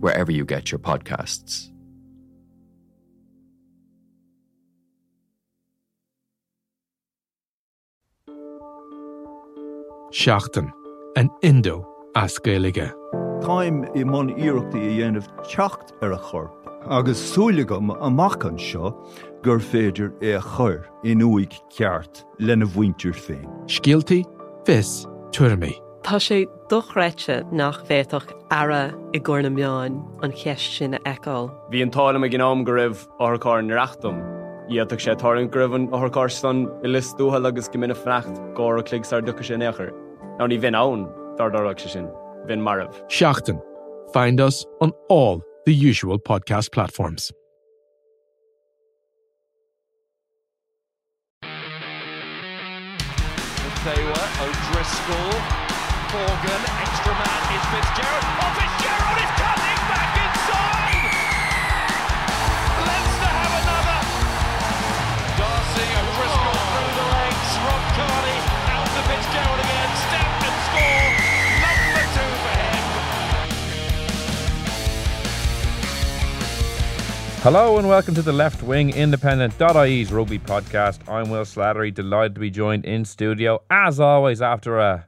[0.00, 1.70] wherever you get your podcasts.
[10.12, 10.72] Seachtain
[11.16, 11.86] an Indo
[12.16, 12.92] as Gaelige.
[13.40, 18.90] Táim i món iireachtaí a dhéanamh techt ar er a chorp, agus súlagam amachchan seo
[19.42, 23.46] gur féidir é a chur in uig ceart lena bhaintir féin.
[23.66, 24.24] Scialtaí,
[24.66, 25.72] fis, tuairmí.
[26.02, 31.50] Tá sé dochreite nach bhéach ara i ggur na meáin an cheist sin eáil.
[31.70, 34.22] Bhí an tála a gnám go raibh áthcáir nareachtam.
[34.70, 39.42] Íach sé táann gribhann áthcárstan i listúthe agus go mina frecht gá a cligsar ducha
[39.42, 39.90] sé nechar.
[40.38, 42.06] Ná ní bhín ann dardarach se sin,
[42.46, 42.94] bhín marmh.
[43.08, 43.60] Seachtain.
[44.12, 47.32] Find us on all the usual podcast platforms.
[53.82, 55.69] Taylor, O'Driscoll,
[56.10, 56.26] Morgan,
[56.82, 58.26] extra man is Fitzgerald.
[58.42, 61.06] Oh, Fitzgerald is cutting back inside!
[62.82, 64.02] Leinster have another!
[65.38, 66.66] D'Arcy, O'Driscoll oh.
[66.74, 68.42] through the legs, Rob Kearney
[68.74, 71.14] out to Fitzgerald again, step and score!
[71.62, 72.82] Number two for him!
[77.44, 81.08] Hello and welcome to the Left Wing Independent.ie's rugby podcast.
[81.08, 85.06] I'm Will Slattery, delighted to be joined in studio, as always, after a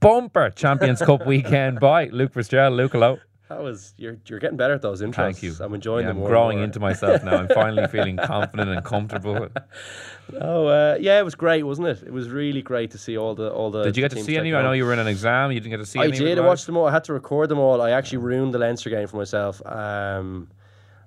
[0.00, 2.74] bumper Champions Cup weekend by Luke Fitzgerald.
[2.74, 3.18] Luke, hello.
[3.48, 5.14] That was you're you're getting better at those intros.
[5.16, 5.52] Thank you.
[5.58, 6.22] I'm enjoying Yeah, them.
[6.22, 7.36] I'm growing into myself now.
[7.36, 9.48] I'm finally feeling confident and comfortable.
[10.40, 12.04] Oh uh, yeah, it was great, wasn't it?
[12.04, 13.82] It was really great to see all the all the.
[13.82, 14.54] Did you get to see any?
[14.54, 15.50] I know you were in an exam.
[15.50, 16.38] You didn't get to see I did.
[16.38, 16.86] I watched them all.
[16.86, 17.82] I had to record them all.
[17.82, 19.60] I actually ruined the Leinster game for myself.
[19.66, 20.48] Um,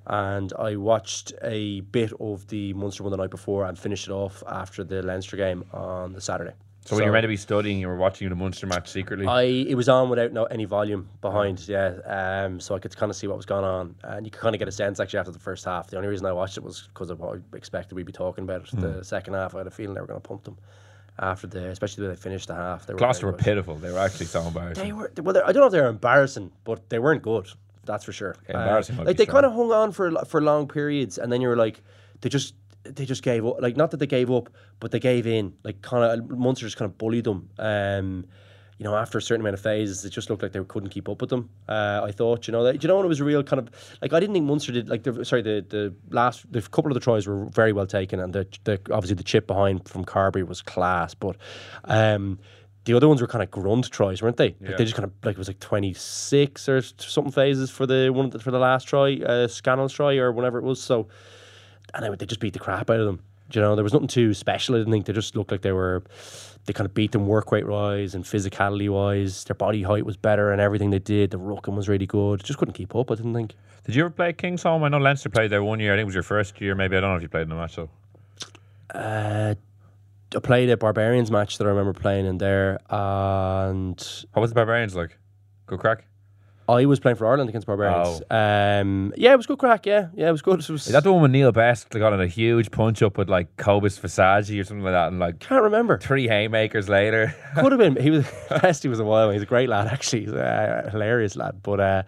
[0.07, 4.11] and I watched a bit of the Munster one the night before and finished it
[4.11, 6.51] off after the Leinster game on the Saturday.
[6.85, 9.25] So when you were meant to be studying, you were watching the Munster match secretly.
[9.25, 11.95] I it was on without no any volume behind, yeah.
[12.05, 14.53] Um, so I could kind of see what was going on, and you could kind
[14.53, 15.87] of get a sense actually after the first half.
[15.87, 18.43] The only reason I watched it was because of what I expected we'd be talking
[18.43, 18.67] about.
[18.69, 18.81] Hmm.
[18.81, 20.57] The second half, I had a feeling they were going to pump them
[21.19, 22.85] after the, especially when they finished the half.
[22.85, 23.75] They were Gloucester were pitiful.
[23.75, 24.83] They were actually so embarrassing.
[24.83, 25.37] They were well.
[25.37, 27.47] I don't know if they were embarrassing, but they weren't good.
[27.85, 28.35] That's for sure.
[28.47, 31.47] Embarrassing Uh, like they kind of hung on for for long periods, and then you
[31.47, 31.81] were like,
[32.21, 33.61] they just they just gave up.
[33.61, 34.49] Like not that they gave up,
[34.79, 35.53] but they gave in.
[35.63, 37.49] Like kind of Munster just kind of bullied them.
[37.59, 38.25] Um,
[38.79, 41.07] you know, after a certain amount of phases, it just looked like they couldn't keep
[41.07, 41.47] up with them.
[41.69, 43.69] Uh, I thought, you know, that, you know, when it was a real kind of
[44.01, 46.95] like I didn't think Munster did like the sorry the the last the couple of
[46.95, 50.45] the tries were very well taken, and the, the obviously the chip behind from Carbery
[50.45, 51.37] was class, but
[51.85, 52.39] um,
[52.85, 54.49] the other ones were kind of grunt tries, weren't they?
[54.59, 54.75] Like Yeah.
[54.75, 58.09] they just kind of like it was like twenty six or something phases for the
[58.09, 60.81] one for the last try, uh, Scannell's try or whatever it was.
[60.81, 61.07] So,
[61.93, 63.21] and they, they just beat the crap out of them.
[63.49, 64.75] Do You know, there was nothing too special.
[64.75, 66.03] I didn't think they just looked like they were.
[66.65, 69.43] They kind of beat them work rate wise and physicality wise.
[69.43, 71.31] Their body height was better and everything they did.
[71.31, 72.41] The rucking was really good.
[72.41, 73.11] Just couldn't keep up.
[73.11, 73.53] I didn't think.
[73.83, 74.81] Did you ever play Kingsholm?
[74.83, 75.91] I know Leinster played there one year.
[75.91, 76.73] I think it was your first year.
[76.73, 77.89] Maybe I don't know if you played in the match though.
[78.93, 79.55] Uh,
[80.35, 84.55] I played a Barbarians match that I remember playing in there, and What was the
[84.55, 85.17] Barbarians like?
[85.67, 86.05] Good crack.
[86.67, 88.21] I was playing for Ireland against Barbarians.
[88.29, 89.85] Um, yeah, it was good crack.
[89.85, 90.59] Yeah, yeah, it was good.
[90.61, 90.87] It was.
[90.87, 93.29] Is that the one with Neil Best that got in a huge punch up with
[93.29, 95.97] like Cobus Visagie or something like that, and like can't remember.
[95.97, 97.35] three haymakers later?
[97.55, 98.01] Could have been.
[98.01, 98.83] He was best.
[98.83, 99.29] He was a while.
[99.31, 100.21] He's a great lad, actually.
[100.21, 101.61] He's a hilarious lad.
[101.63, 102.03] But uh,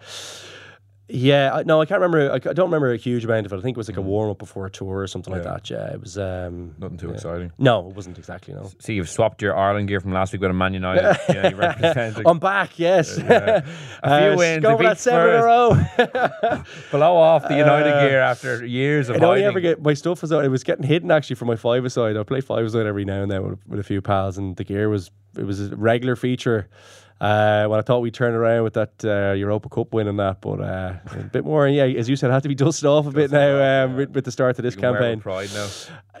[1.08, 2.32] yeah, I, no, I can't remember.
[2.32, 3.56] I don't remember a huge amount of it.
[3.56, 5.70] I think it was like a warm up before a tour or something like that.
[5.70, 6.18] Yeah, it was.
[6.18, 7.14] Um, Nothing too yeah.
[7.14, 7.52] exciting.
[7.58, 8.54] No, it wasn't exactly.
[8.54, 8.70] No.
[8.80, 11.16] See, you've swapped your Ireland gear from last week with a Man United.
[11.28, 12.24] yeah, you representing.
[12.26, 12.78] I'm back.
[12.78, 13.16] Yes.
[13.18, 13.62] Yeah.
[14.02, 16.64] A few Uh, wins, Go for that seven in a row.
[16.90, 20.22] Blow off the United Uh, gear after years of I only ever get my stuff
[20.22, 22.16] was it was getting hidden actually from my five aside.
[22.16, 24.64] I play five aside every now and then with, with a few pals, and the
[24.64, 26.68] gear was it was a regular feature.
[27.18, 30.42] Uh, when I thought we'd turn around with that uh, Europa Cup win and that,
[30.42, 31.66] but uh, a bit more.
[31.66, 34.10] Yeah, as you said, it had to be dusted off a bit now um, with,
[34.10, 35.20] with the start of this You can wear campaign.
[35.20, 35.66] pride now.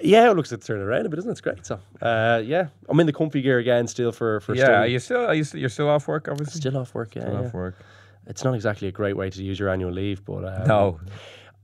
[0.00, 1.32] Yeah, it looks like it's turning around a bit, isn't it?
[1.32, 1.66] It's great.
[1.66, 4.98] So, uh, yeah, I'm in the comfy gear again, still for for Yeah, are you
[4.98, 5.26] still?
[5.26, 6.28] Are you still you're still off work?
[6.28, 7.22] Obviously, Still off work, yeah.
[7.22, 7.46] Still yeah.
[7.46, 7.76] off work.
[8.26, 11.00] It's not exactly a great way to use your annual leave, but um, No,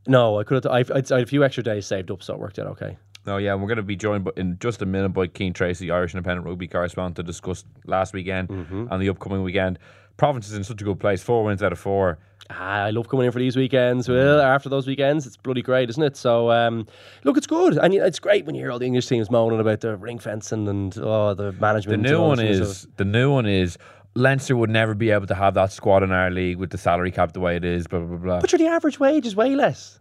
[0.07, 0.73] no, I could have.
[0.73, 2.99] I've, I'd, I had a few extra days saved up, so it worked out okay.
[3.27, 3.55] No, yeah.
[3.55, 6.67] We're going to be joined in just a minute by Cian Tracey, Irish Independent Rugby
[6.69, 8.87] correspondent, to discuss last weekend Mm-hmm.
[8.91, 9.79] and the upcoming weekend.
[10.17, 11.23] Province is in such a good place.
[11.23, 12.19] Four wins out of four.
[12.51, 14.09] Ah, I love coming in for these weekends.
[14.09, 16.17] Well, after those weekends, it's bloody great, isn't it?
[16.17, 16.87] So, um,
[17.25, 19.81] look, it's good, and it's great when you hear all the English teams moaning about
[19.81, 22.03] the ring fencing and oh, the management.
[22.03, 23.79] The new one is the new one is
[24.15, 27.11] Leinster would never be able to have that squad in our league with the salary
[27.13, 27.87] cap the way it is.
[27.87, 28.41] Blah blah blah.
[28.41, 29.99] But sure, the average wage is way less.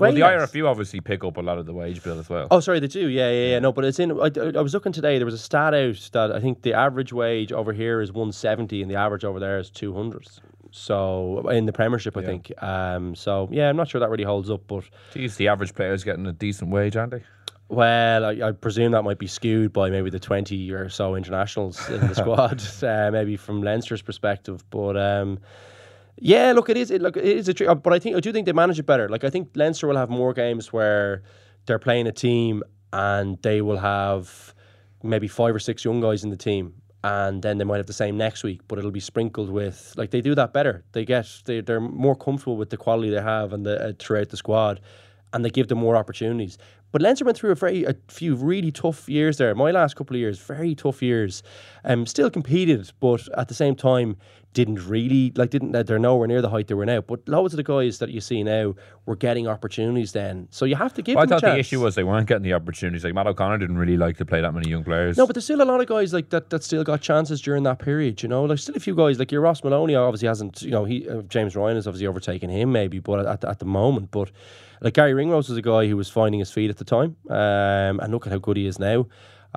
[0.00, 0.20] Well, the.
[0.20, 2.48] IRFU obviously pick up a lot of the wage bill as well.
[2.50, 3.08] Oh, sorry, they do.
[3.08, 3.58] Yeah, yeah, yeah.
[3.58, 4.12] No, but it's in.
[4.12, 5.18] I, I was looking today.
[5.18, 8.32] There was a stat out that I think the average wage over here is one
[8.32, 10.28] seventy, and the average over there is two hundred.
[10.72, 12.52] So in the Premiership, I think.
[12.62, 13.14] Um.
[13.14, 16.04] So yeah, I'm not sure that really holds up, but Geez, the average player is
[16.04, 17.22] getting a decent wage, aren't they?
[17.68, 21.88] well, I, I presume that might be skewed by maybe the twenty or so internationals
[21.88, 24.64] in the squad, uh, maybe from Leinster's perspective.
[24.70, 25.38] But um.
[26.20, 26.90] Yeah, look, it is.
[26.90, 28.84] It, look, it is a trick, but I think I do think they manage it
[28.84, 29.08] better.
[29.08, 31.22] Like I think Leinster will have more games where
[31.66, 32.62] they're playing a team
[32.92, 34.54] and they will have
[35.02, 37.94] maybe five or six young guys in the team, and then they might have the
[37.94, 40.84] same next week, but it'll be sprinkled with like they do that better.
[40.92, 44.28] They get they they're more comfortable with the quality they have and the uh, throughout
[44.28, 44.80] the squad,
[45.32, 46.58] and they give them more opportunities.
[46.92, 49.54] But Leinster went through a very a few really tough years there.
[49.54, 51.42] My last couple of years, very tough years.
[51.84, 54.16] Um, still competed, but at the same time
[54.52, 57.00] didn't really like didn't they're nowhere near the height they were now.
[57.00, 58.74] But loads of the guys that you see now
[59.06, 60.48] were getting opportunities then.
[60.50, 62.54] So you have to give Well, I thought the issue was they weren't getting the
[62.54, 63.04] opportunities.
[63.04, 65.16] Like Matt O'Connor didn't really like to play that many young players.
[65.16, 67.62] No, but there's still a lot of guys like that that still got chances during
[67.62, 68.22] that period.
[68.22, 70.62] You know, like still a few guys like your Ross Molony obviously hasn't.
[70.62, 73.66] You know, he uh, James Ryan has obviously overtaken him maybe, but at, at the
[73.66, 74.30] moment, but
[74.80, 78.00] like Garry Ringrose was a guy who was finding his feet at the time, um,
[78.00, 79.06] and look at how good he is now.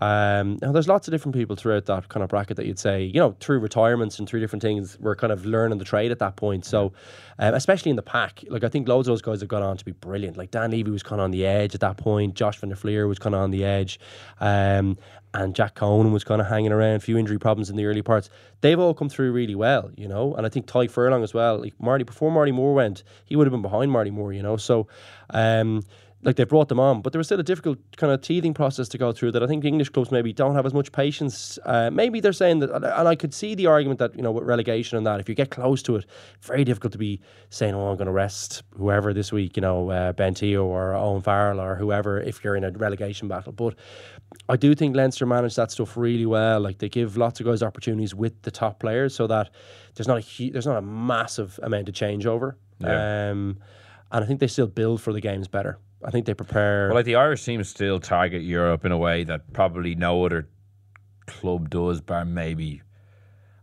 [0.01, 3.03] Um, now there's lots of different people throughout that kind of bracket that you'd say,
[3.03, 6.19] you know, through retirements and through different things, we're kind of learning the trade at
[6.19, 6.65] that point.
[6.65, 6.93] So,
[7.39, 9.77] um, especially in the pack, like I think loads of those guys have gone on
[9.77, 10.37] to be brilliant.
[10.37, 12.33] Like Dan Leavy was kind of on the edge at that point.
[12.33, 13.99] Josh van der Flier was kind of on the edge.
[14.39, 14.97] Um,
[15.35, 18.03] and Jack Conan was kind of hanging around, a few injury problems in the early
[18.03, 18.29] parts.
[18.61, 20.35] They've all come through really well, you know.
[20.35, 21.59] And I think Tadhg Furlong as well.
[21.59, 24.57] Like Marty, before Marty Moore went, he would have been behind Marty Moore, you know.
[24.57, 24.87] So,
[25.31, 25.83] um,
[26.23, 28.87] like they brought them on, but there was still a difficult kind of teething process
[28.89, 31.59] to go through that I think English clubs maybe don't have as much patience.
[31.65, 34.45] Uh, maybe they're saying that, and I could see the argument that you know with
[34.45, 36.05] relegation and that if you get close to it,
[36.41, 39.89] very difficult to be saying, "Oh, I'm going to rest whoever this week," you know,
[39.89, 40.13] uh,
[40.59, 43.51] or Owen Farrell or whoever if you're in a relegation battle.
[43.51, 43.75] But
[44.49, 46.59] I do think Leinster manage that stuff really well.
[46.59, 49.49] Like they give lots of guys opportunities with the top players, so that
[49.95, 52.55] there's not a hu- there's not a massive amount of changeover.
[52.79, 53.29] Yeah.
[53.31, 53.59] Um,
[54.11, 55.79] and I think they still build for the games better.
[56.05, 56.87] I think they prepare.
[56.87, 60.47] Well, like the Irish team still target Europe in a way that probably no other
[61.25, 62.81] club does, bar maybe.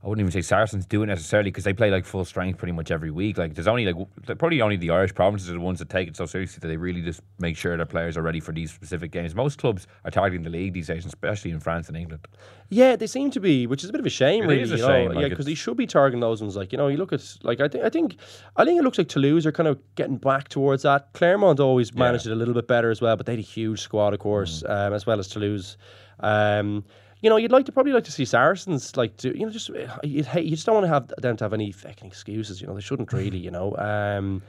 [0.02, 2.72] I wouldn't even say Saracens do it necessarily because they play like full strength pretty
[2.72, 3.36] much every week.
[3.36, 4.06] Like there's only like
[4.38, 6.78] probably only the Irish provinces are the ones that take it so seriously that they
[6.78, 9.34] really just make sure their players are ready for these specific games.
[9.34, 12.26] Most clubs are targeting the league these days, especially in France and England.
[12.70, 14.62] Yeah, they seem to be, which is a bit of a shame, It really.
[14.62, 14.88] is a you know?
[14.88, 16.56] shame, yeah, because they should be targeting those ones.
[16.56, 18.16] Like you know, you look at like I think I think
[18.56, 21.12] I think it looks like Toulouse are kind of getting back towards that.
[21.12, 23.82] Clermont always managed it a little bit better as well, but they had a huge
[23.82, 24.70] squad, of course, Mm.
[24.86, 25.76] um, as well as Toulouse.
[26.20, 26.84] Um,
[27.22, 29.68] you know, you'd like to probably like to see Saracens like do you know just
[29.68, 32.60] you you just don't want to have them to have any fucking excuses.
[32.60, 33.38] You know, they shouldn't really.
[33.38, 34.42] You know, um,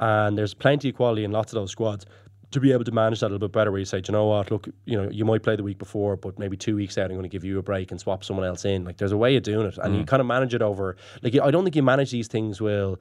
[0.00, 2.06] and there's plenty of quality in lots of those squads
[2.50, 4.18] to be able to manage that a little bit better where you say, "Do you
[4.18, 6.98] know what, look, you know, you might play the week before, but maybe two weeks
[6.98, 8.84] out, I'm going to give you a break and swap someone else in.
[8.84, 10.96] Like, there's a way of doing it, and you kind of manage it over.
[11.22, 12.98] Like, I don't think you manage these things well,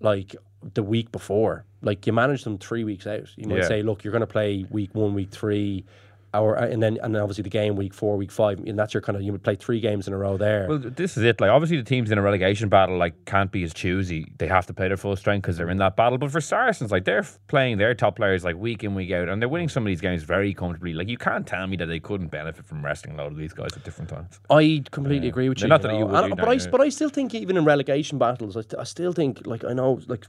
[0.00, 0.36] like
[0.74, 1.64] the week before.
[1.80, 3.26] Like, you manage them three weeks out.
[3.36, 3.68] You might Yeah.
[3.68, 5.86] say, look, you're going to play week one, week three.
[6.32, 8.94] Or, uh, and then and then obviously the game week four, week five, and that's
[8.94, 10.66] your kind of you would play three games in a row there.
[10.68, 11.40] Well, this is it.
[11.40, 14.30] Like, obviously, the teams in a relegation battle like can't be as choosy.
[14.38, 16.18] They have to play their full strength because they're in that battle.
[16.18, 19.42] But for Saracens, like they're playing their top players like week in, week out, and
[19.42, 20.92] they're winning some of these games very comfortably.
[20.92, 23.52] Like, you can't tell me that they couldn't benefit from resting a lot of these
[23.52, 24.38] guys at different times.
[24.50, 25.66] I completely agree with you.
[25.66, 25.98] not you that know.
[25.98, 28.84] you would And- but I, but I still think even in relegation battles, I, I
[28.84, 30.26] still think like I know like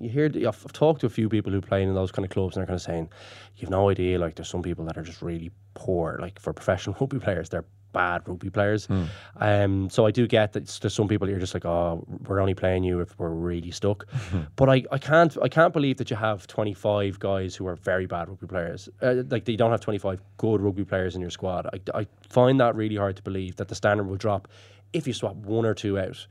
[0.00, 2.30] you hear I've, I've talked to a few people who play in those kind of
[2.30, 3.08] clubs and they're kind of saying
[3.56, 6.96] you've no idea like there's some people that are just really poor like for professional
[7.00, 8.86] rugby players they're bad rugby players.
[8.86, 9.04] Hmm.
[9.36, 12.54] Um, so I do get that there's some people you're just like oh we're only
[12.54, 14.06] playing you if we're really stuck.
[14.56, 18.06] but I, I can't I can't believe that you have 25 guys who are very
[18.06, 18.88] bad rugby players.
[19.02, 21.66] Uh, like you don't have 25 good rugby players in your squad.
[21.72, 24.48] I, I find that really hard to believe that the standard will drop
[24.92, 26.26] if you swap one or two out.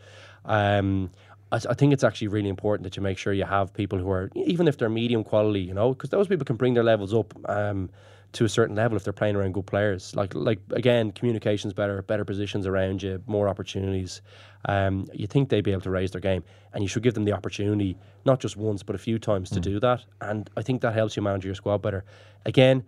[0.45, 1.11] Um,
[1.51, 4.09] I, I think it's actually really important that you make sure you have people who
[4.09, 7.13] are even if they're medium quality, you know, because those people can bring their levels
[7.13, 7.33] up.
[7.49, 7.89] Um,
[8.31, 12.01] to a certain level, if they're playing around good players, like like again, communications better,
[12.03, 14.21] better positions around you, more opportunities.
[14.65, 17.23] Um, you think they'd be able to raise their game, and you should give them
[17.23, 20.05] the opportunity, not just once but a few times to do that.
[20.21, 22.05] And I think that helps you manage your squad better.
[22.45, 22.83] Again,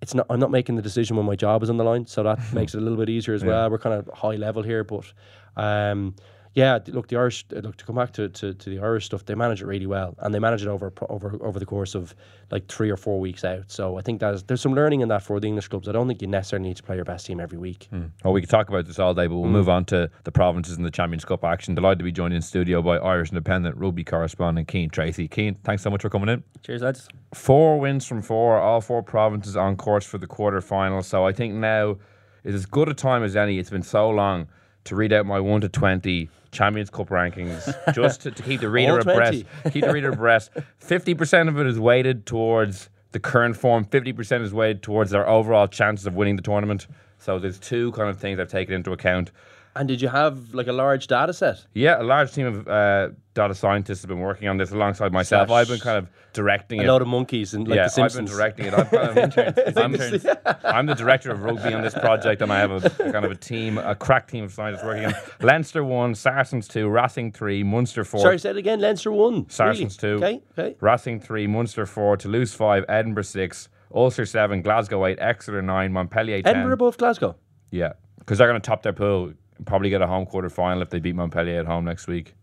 [0.00, 0.26] it's not.
[0.30, 2.74] I'm not making the decision when my job is on the line, so that makes
[2.74, 3.68] it a little bit easier as well.
[3.70, 5.12] We're kind of high level here, but
[5.56, 6.14] um,
[6.56, 7.44] yeah, th- look, the Irish.
[7.54, 9.24] uh, Look to come back to, to, to the Irish stuff.
[9.26, 12.14] They manage it really well, and they manage it over over over the course of
[12.50, 13.70] like three or four weeks out.
[13.70, 15.86] So I think there's there's some learning in that for the English clubs.
[15.88, 17.88] I don't think you necessarily need to play your best team every week.
[18.24, 19.40] Well, we could talk about this all day, but Mm.
[19.42, 21.74] we'll move on to the provinces and the Champions Cup action.
[21.74, 25.28] Delighted to be joined in studio by Irish Independent rugby correspondent Cian Tracey.
[25.28, 26.42] Keane, thanks so much for coming in.
[26.62, 27.08] Cheers, lads.
[27.34, 31.02] Four wins from four, all four provinces on course for the quarter final.
[31.02, 31.98] So I think now
[32.44, 33.58] is as good a time as any.
[33.58, 34.48] It's been so long
[34.84, 38.68] to read out my one to twenty Champions Cup rankings, just to, to keep the
[38.68, 39.44] reader abreast.
[39.72, 40.50] Keep the reader abreast.
[40.78, 43.84] Fifty percent of it is weighted towards the current form.
[43.84, 46.86] Fifty percent is weighted towards their overall chances of winning the tournament.
[47.18, 49.30] So there's two kind of things I've taken into account.
[49.76, 51.64] And did you have like a large data set?
[51.74, 55.48] Yeah, a large team of uh, data scientists have been working on this alongside myself.
[55.48, 56.86] Slash- I've been kind of directing A it.
[56.86, 58.74] lot of monkeys and like yeah, the I've been directing it.
[58.74, 62.70] I'm, kind of, I'm, I'm the director of rugby on this project, and I have
[62.70, 66.14] a, a kind of a team, a crack team of scientists working on Leinster one,
[66.14, 68.80] Saracens two, Racing three, Munster four, Sorry, say it again.
[68.80, 70.18] Leinster one, Saracens really?
[70.20, 70.76] two, Okay, okay.
[70.80, 76.40] Racing three, Munster four, Toulouse five, Edinburgh six, Ulster seven, Glasgow eight, Exeter nine, Montpellier
[76.42, 76.50] ten.
[76.54, 77.36] Edinburgh above Glasgow.
[77.70, 79.32] Yeah, because they're going to top their pool.
[79.64, 82.34] Probably get a home quarter final if they beat Montpellier at home next week.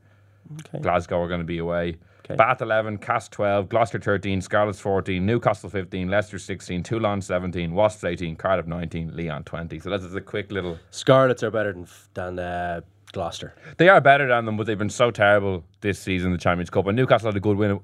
[0.68, 0.80] Okay.
[0.80, 1.98] Glasgow are going to be away.
[2.26, 2.36] Okay.
[2.36, 8.04] Bath 11, Castres 12, Gloucester 13, Scarlets 14, Newcastle 15, Leicester 16, Toulon 17, Wasps
[8.06, 9.80] 18, Cardiff 19, Lyon 20.
[9.80, 10.80] So that's just a quick little.
[10.92, 13.54] Scarlets are better than than uh, Gloucester.
[13.78, 16.88] They are better than them, but they've been so terrible this season, the Champions Cup.
[16.88, 17.82] And Newcastle had a good win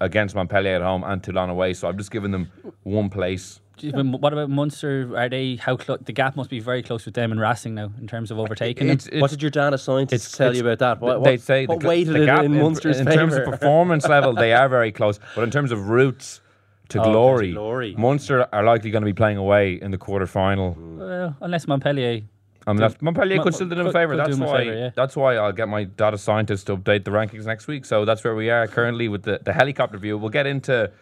[0.00, 1.74] against Montpellier at home and Toulon away.
[1.74, 2.50] So I've just given them
[2.84, 3.60] one place.
[3.90, 5.16] But What about Munster?
[5.16, 5.98] Are they how close?
[6.04, 8.86] the gap must be very close with them and Racing now in terms of overtaking
[8.86, 8.94] them?
[8.94, 11.00] It's, it's, what did your data scientists it's- tell it's- you about that?
[11.00, 14.06] What, they say what the, weighted the it gap in Munster's in terms of performance
[14.06, 15.18] level, they are very close.
[15.34, 16.40] But in terms of routes
[16.90, 17.94] to Oh, to glory, glory.
[17.96, 20.76] Munster are likely going to be playing away in the quarter final.
[20.78, 22.22] Well, unless Montpellier.
[22.66, 24.14] Um, unless Montpellier Mo- could still do them a favour.
[24.16, 24.58] That's why.
[24.64, 24.90] favour, yeah.
[24.94, 27.84] That's why I'll get my data scientist to update the rankings next week.
[27.86, 30.16] So that's where we are currently with the, the helicopter view.
[30.18, 30.92] We'll get into.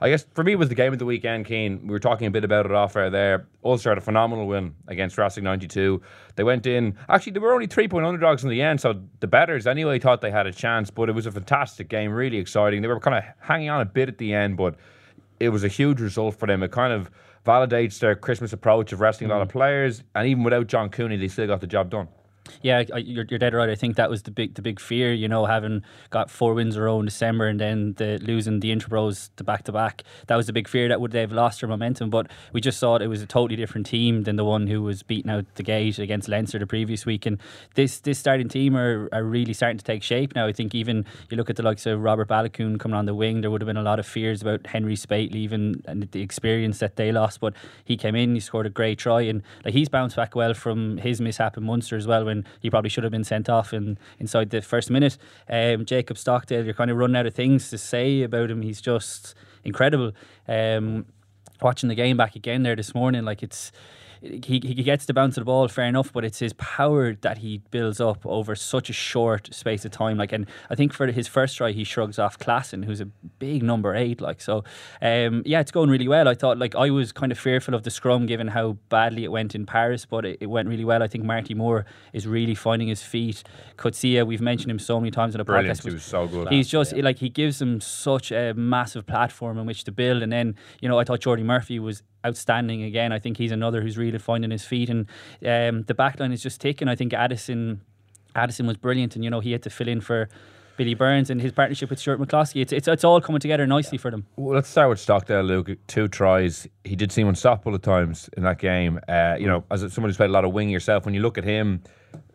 [0.00, 1.80] I guess for me it was the game of the weekend, Cian.
[1.82, 3.46] We were talking a bit about it off air there.
[3.64, 6.02] Ulster had a phenomenal win against Racing 92.
[6.36, 9.26] They went in, actually, they were only three point underdogs in the end, so the
[9.26, 12.82] betters anyway thought they had a chance, but it was a fantastic game, really exciting.
[12.82, 14.76] They were kind of hanging on a bit at the end, but
[15.40, 16.62] it was a huge result for them.
[16.62, 17.10] It kind of
[17.46, 19.52] validates their Christmas approach of resting a lot of mm.
[19.52, 22.08] players, and even without John Cooney, they still got the job done.
[22.62, 23.68] Yeah, you're, you're dead right.
[23.68, 25.12] I think that was the big the big fear.
[25.12, 28.60] You know, having got four wins in a row in December and then the losing
[28.60, 30.02] the Interbros to back to back.
[30.26, 32.10] That was the big fear that would they've lost their momentum.
[32.10, 35.02] But we just thought it was a totally different team than the one who was
[35.02, 37.26] beating out the gate against Leinster the previous week.
[37.26, 37.38] And
[37.74, 40.46] this this starting team are, are really starting to take shape now.
[40.46, 43.40] I think even you look at the likes of Robert Baloucoune coming on the wing.
[43.40, 46.78] There would have been a lot of fears about Henry Speight leaving and the experience
[46.78, 47.40] that they lost.
[47.40, 50.54] But he came in, he scored a great try, and like he's bounced back well
[50.54, 53.72] from his mishap in Munster as well when he probably should have been sent off
[53.72, 55.16] in, inside the first minute.
[55.48, 58.62] Um, Jacob Stockdale, you're kind of running out of things to say about him.
[58.62, 60.12] He's just incredible.
[60.48, 61.06] Um,
[61.60, 63.70] watching the game back again there this morning, like it's
[64.24, 67.38] he, he gets the bounce of the ball, fair enough, but it's his power that
[67.38, 70.16] he builds up over such a short space of time.
[70.16, 73.06] Like, and I think for his first try, he shrugs off Claassen, who's a
[73.38, 74.20] big number eight.
[74.20, 74.64] Like, so
[75.02, 76.26] um, yeah, it's going really well.
[76.26, 79.32] I thought, like, I was kind of fearful of the scrum given how badly it
[79.32, 81.02] went in Paris, but it, it went really well.
[81.02, 83.42] I think Marty Moore is really finding his feet.
[83.76, 85.78] Coetzee, we've mentioned him so many times in the Brilliant.
[85.78, 85.84] podcast.
[85.84, 86.48] He was so good.
[86.48, 90.32] He's just like he gives them such a massive platform in which to build, and
[90.32, 93.12] then you know I thought Jordi Murphy was outstanding again.
[93.12, 95.06] I think he's another who's really finding his feet, and
[95.46, 96.88] um, the back line is just ticking.
[96.88, 97.80] I think Addison,
[98.34, 100.28] Addison was brilliant, and you know he had to fill in for.
[100.76, 102.60] Billy Burns and his partnership with Stuart McCloskey.
[102.60, 104.26] It's, it's, it's all coming together nicely for them.
[104.34, 105.70] Well, let's start with Stockdale, Luke.
[105.86, 106.66] Two tries.
[106.82, 108.98] He did seem unstoppable at times in that game.
[109.06, 111.38] Uh, you know, as someone who's played a lot of wing yourself, when you look
[111.38, 111.80] at him,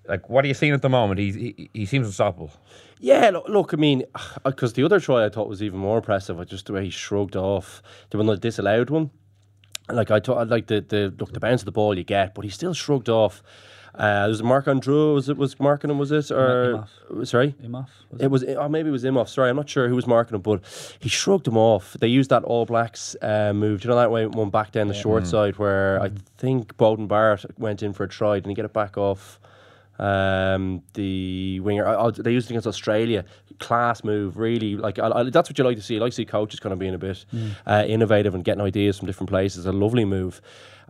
[0.10, 1.20] like, what are you seeing at the moment?
[1.20, 2.52] He he, he seems unstoppable.
[3.00, 4.04] Yeah, look, look I mean,
[4.44, 6.46] because the other try I thought was even more impressive.
[6.48, 9.12] Just the way he shrugged off the one that disallowed one.
[9.92, 12.36] Like I thought, I like the the look the bounce of the ball you get,
[12.36, 13.44] but he still shrugged off.
[13.96, 15.16] Uh, was it Marc Andreu?
[15.16, 15.98] Was it was marking him?
[15.98, 16.88] Was it or
[17.24, 17.56] sorry?
[17.62, 17.88] Imhoff.
[18.12, 19.28] Was It was, oh, maybe it was Imhoff.
[19.28, 20.62] Sorry, I'm not sure who was marking him, but
[21.00, 21.98] he shrugged him off.
[22.00, 23.82] They used that All Blacks uh, move.
[23.82, 27.08] Do you know that way one back down the short side where I think Beauden
[27.08, 28.36] Barrett went in for a try.
[28.36, 29.40] Didn't he get it back off?
[30.00, 31.86] Um, the winger.
[31.86, 33.26] I, they used it against Australia.
[33.60, 34.78] Class move, really.
[34.78, 35.98] Like I, I, that's what you like to see.
[35.98, 37.26] I like to see coaches kind of being a bit
[37.66, 39.66] uh, innovative and getting ideas from different places.
[39.66, 40.42] A lovely move.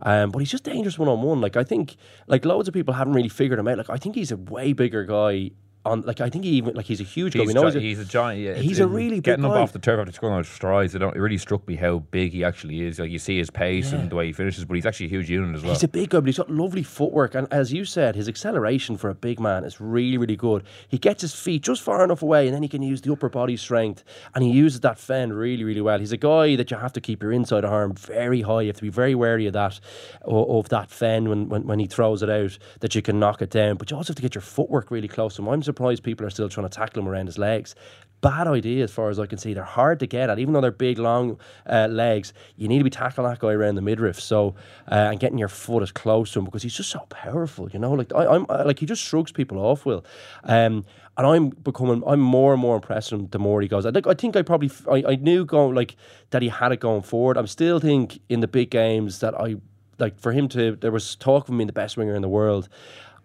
[0.02, 1.40] Um, but he's just dangerous one on one.
[1.40, 3.78] Like I think, like loads of people haven't really figured him out.
[3.78, 5.50] Like I think he's a way bigger guy
[5.84, 7.40] on like I think he even like he's a huge guy.
[7.40, 8.42] He's, We know gi- he's a, giant.
[8.42, 9.60] Yeah, he's a really big getting up guy.
[9.62, 10.94] off the turf after scoring those strides.
[10.94, 12.98] It, don't, it really struck me how big he actually is.
[12.98, 15.30] Like you see his pace and the way he finishes, but he's actually a huge
[15.30, 15.72] unit as well.
[15.72, 17.34] He's a big guy, but he's got lovely footwork.
[17.34, 20.64] And as you said, his acceleration for a big man is really, really good.
[20.88, 23.30] He gets his feet just far enough away, and then he can use the upper
[23.30, 24.04] body strength.
[24.34, 25.98] And he uses that fend really, really well.
[25.98, 28.62] He's a guy that you have to keep your inside arm very high.
[28.62, 29.80] You have to be very wary of that,
[30.22, 33.48] of that fend when, when, when he throws it out, that you can knock it
[33.50, 33.76] down.
[33.76, 35.48] But you also have to get your footwork really close to him.
[35.48, 37.74] I'm surprised people are still trying to tackle him around his legs.
[38.20, 39.54] Bad idea as far as I can see.
[39.54, 42.34] They're hard to get at, even though they're big, long uh, legs.
[42.56, 44.54] You need to be tackling that guy around the midriff, so
[44.92, 47.70] uh, and getting your foot as close to him because he's just so powerful.
[47.70, 49.86] You know, like I, I'm uh, like he just shrugs people off.
[49.86, 50.04] Will,
[50.44, 50.84] um,
[51.16, 53.86] and I'm becoming I'm more and more impressed with him the more he goes.
[53.86, 55.96] I think I think I probably I, I knew going like
[56.28, 57.38] that he had it going forward.
[57.38, 59.56] I'm still think in the big games that I
[59.98, 62.28] like for him to there was talk of him being the best winger in the
[62.28, 62.68] world.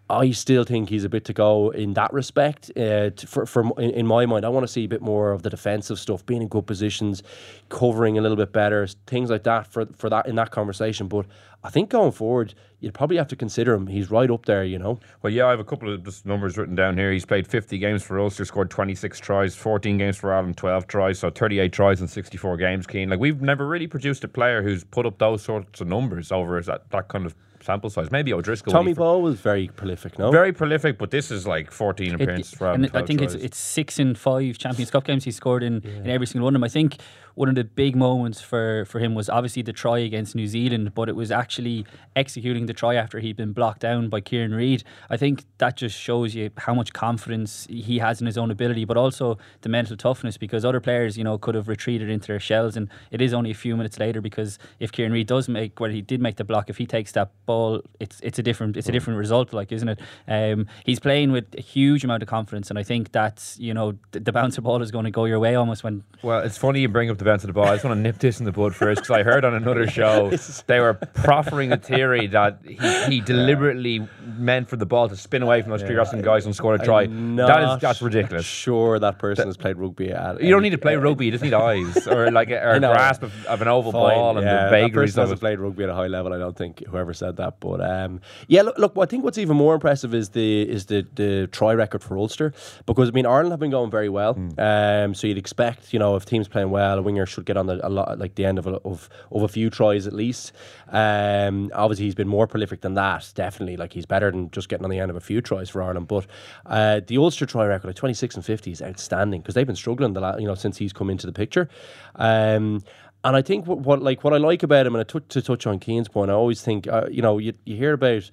[0.09, 2.71] I still think he's a bit to go in that respect.
[2.77, 5.31] Uh, t- for, for in, in my mind, I want to see a bit more
[5.31, 7.23] of the defensive stuff, being in good positions,
[7.69, 11.07] covering a little bit better, things like that for for that in that conversation.
[11.07, 11.25] But
[11.63, 13.87] I think going forward, you'd probably have to consider him.
[13.87, 14.99] He's right up there, you know.
[15.23, 17.11] Well, yeah, I have a couple of just numbers written down here.
[17.11, 21.17] He's played 50 games for Ulster, scored 26 tries, 14 games for Ireland, 12 tries,
[21.17, 22.85] so 38 tries in 64 games.
[22.87, 26.31] Cian, like we've never really produced a player who's put up those sorts of numbers
[26.31, 27.33] over that, that kind of
[27.65, 28.11] sample size.
[28.11, 28.71] Maybe O'Driscoll.
[28.71, 30.31] Tommy he- Ball was very prolific, no?
[30.31, 32.85] very prolific, but this is like 14 It- appearances for Ireland.
[32.85, 33.43] and I think it's tries.
[33.43, 36.59] it's six in five Champions Cup games he scored in, in every single one of
[36.59, 36.63] them.
[36.63, 36.97] I think
[37.35, 40.95] one of the big moments for, for him was obviously the try against New Zealand,
[40.95, 44.83] but it was actually executing the try after he'd been blocked down by Kieran Read.
[45.09, 48.85] I think that just shows you how much confidence he has in his own ability,
[48.85, 52.39] but also the mental toughness because other players, you know, could have retreated into their
[52.39, 55.79] shells and it is only a few minutes later because if Kieran Read does make
[55.79, 58.77] well he did make the block, if he takes that ball, it's it's a different
[58.77, 59.99] it's a different result, like isn't it?
[60.27, 63.97] Um, he's playing with a huge amount of confidence and I think that's you know
[64.11, 66.79] the, the bouncer ball is going to go your way almost when Well, it's funny
[66.79, 67.65] you bring up the bounce of the ball.
[67.65, 69.87] I just want to nip this in the bud first because I heard on another
[69.89, 70.29] show
[70.67, 75.41] they were proffering a theory that he, he deliberately meant for the ball to spin
[75.41, 77.05] away from those three Rossin guys and score a try.
[77.07, 78.45] That is that's ridiculous.
[78.45, 80.11] Sure, that person has played rugby.
[80.11, 82.79] At You don't need to play rugby; you just need eyes or like a, or
[82.79, 85.39] grasp of, of an oval Fine, ball and yeah, the that vagaries person of hasn't
[85.39, 86.33] played rugby at a high level.
[86.33, 88.61] I don't think whoever said that, but um, yeah.
[88.61, 92.03] Look, look, I think what's even more impressive is the is the the try record
[92.03, 92.53] for Ulster
[92.85, 94.33] because I mean Ireland have been going very well.
[94.33, 94.59] Hmm.
[94.59, 97.67] Um, so you'd expect you know if teams playing well, a winger should get on
[97.67, 100.51] the, a lot like the end of a, of of a few tries at least.
[100.89, 103.31] Um, obviously he's been more prolific than that.
[103.35, 105.81] Definitely, like he's better than just getting on the end of a few tries for
[105.81, 106.07] Ireland.
[106.07, 106.27] But
[106.65, 109.75] uh, the Ulster try record like twenty six and fifty is outstanding because they've been
[109.75, 111.69] struggling the la- you know since he's come into the picture.
[112.15, 112.83] Um,
[113.23, 115.41] and I think what, what like what I like about him, and I tou- to
[115.41, 118.29] touch on Cian's point, I always think uh, you know you, you hear about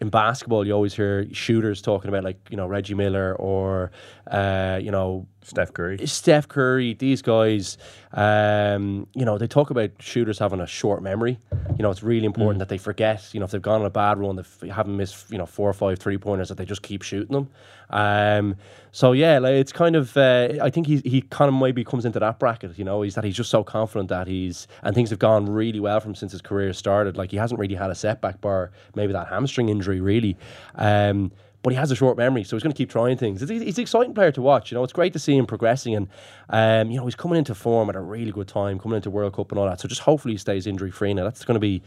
[0.00, 3.92] in basketball, you always hear shooters talking about like you know Reggie Miller or
[4.28, 6.06] uh, you know Steph Curry.
[6.06, 7.78] Steph Curry, these guys,
[8.12, 11.38] um, you know, they talk about shooters having a short memory.
[11.76, 13.90] You know, it's really important that they forget, you know, if they've gone on a
[13.90, 16.82] bad run, they haven't missed, you know, four or five three pointers, that they just
[16.82, 17.48] keep shooting them.
[17.90, 18.56] Um,
[18.92, 22.04] so yeah, like it's kind of, uh, I think he he kind of maybe comes
[22.04, 22.78] into that bracket.
[22.78, 25.80] You know, he's that he's just so confident that he's and things have gone really
[25.80, 27.16] well from since his career started.
[27.16, 30.36] Like he hasn't really had a setback bar, maybe that hamstring injury, really.
[30.76, 33.40] Um, but he has a short memory, so he's going to keep trying things.
[33.40, 34.70] He's, an exciting player to watch.
[34.70, 36.08] You know, it's great to see him progressing, and
[36.50, 39.34] um, you know he's coming into form at a really good time, coming into World
[39.34, 39.80] Cup and all that.
[39.80, 41.14] So just hopefully he stays injury free.
[41.14, 41.82] Now that's going to be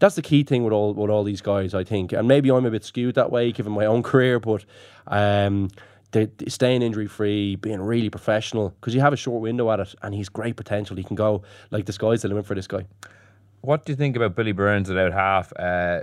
[0.00, 2.12] that's the key thing with all with all these guys, I think.
[2.12, 4.64] And maybe I'm a bit skewed that way, given my own career, but.
[5.06, 5.70] Um,
[6.48, 10.12] staying injury free, being really professional, because you have a short window at it, and
[10.12, 10.96] he's great potential.
[10.96, 12.84] He can go like the sky's the limit for this guy.
[13.60, 15.52] What do you think about Billy Burns at out half?
[15.56, 16.00] Uh,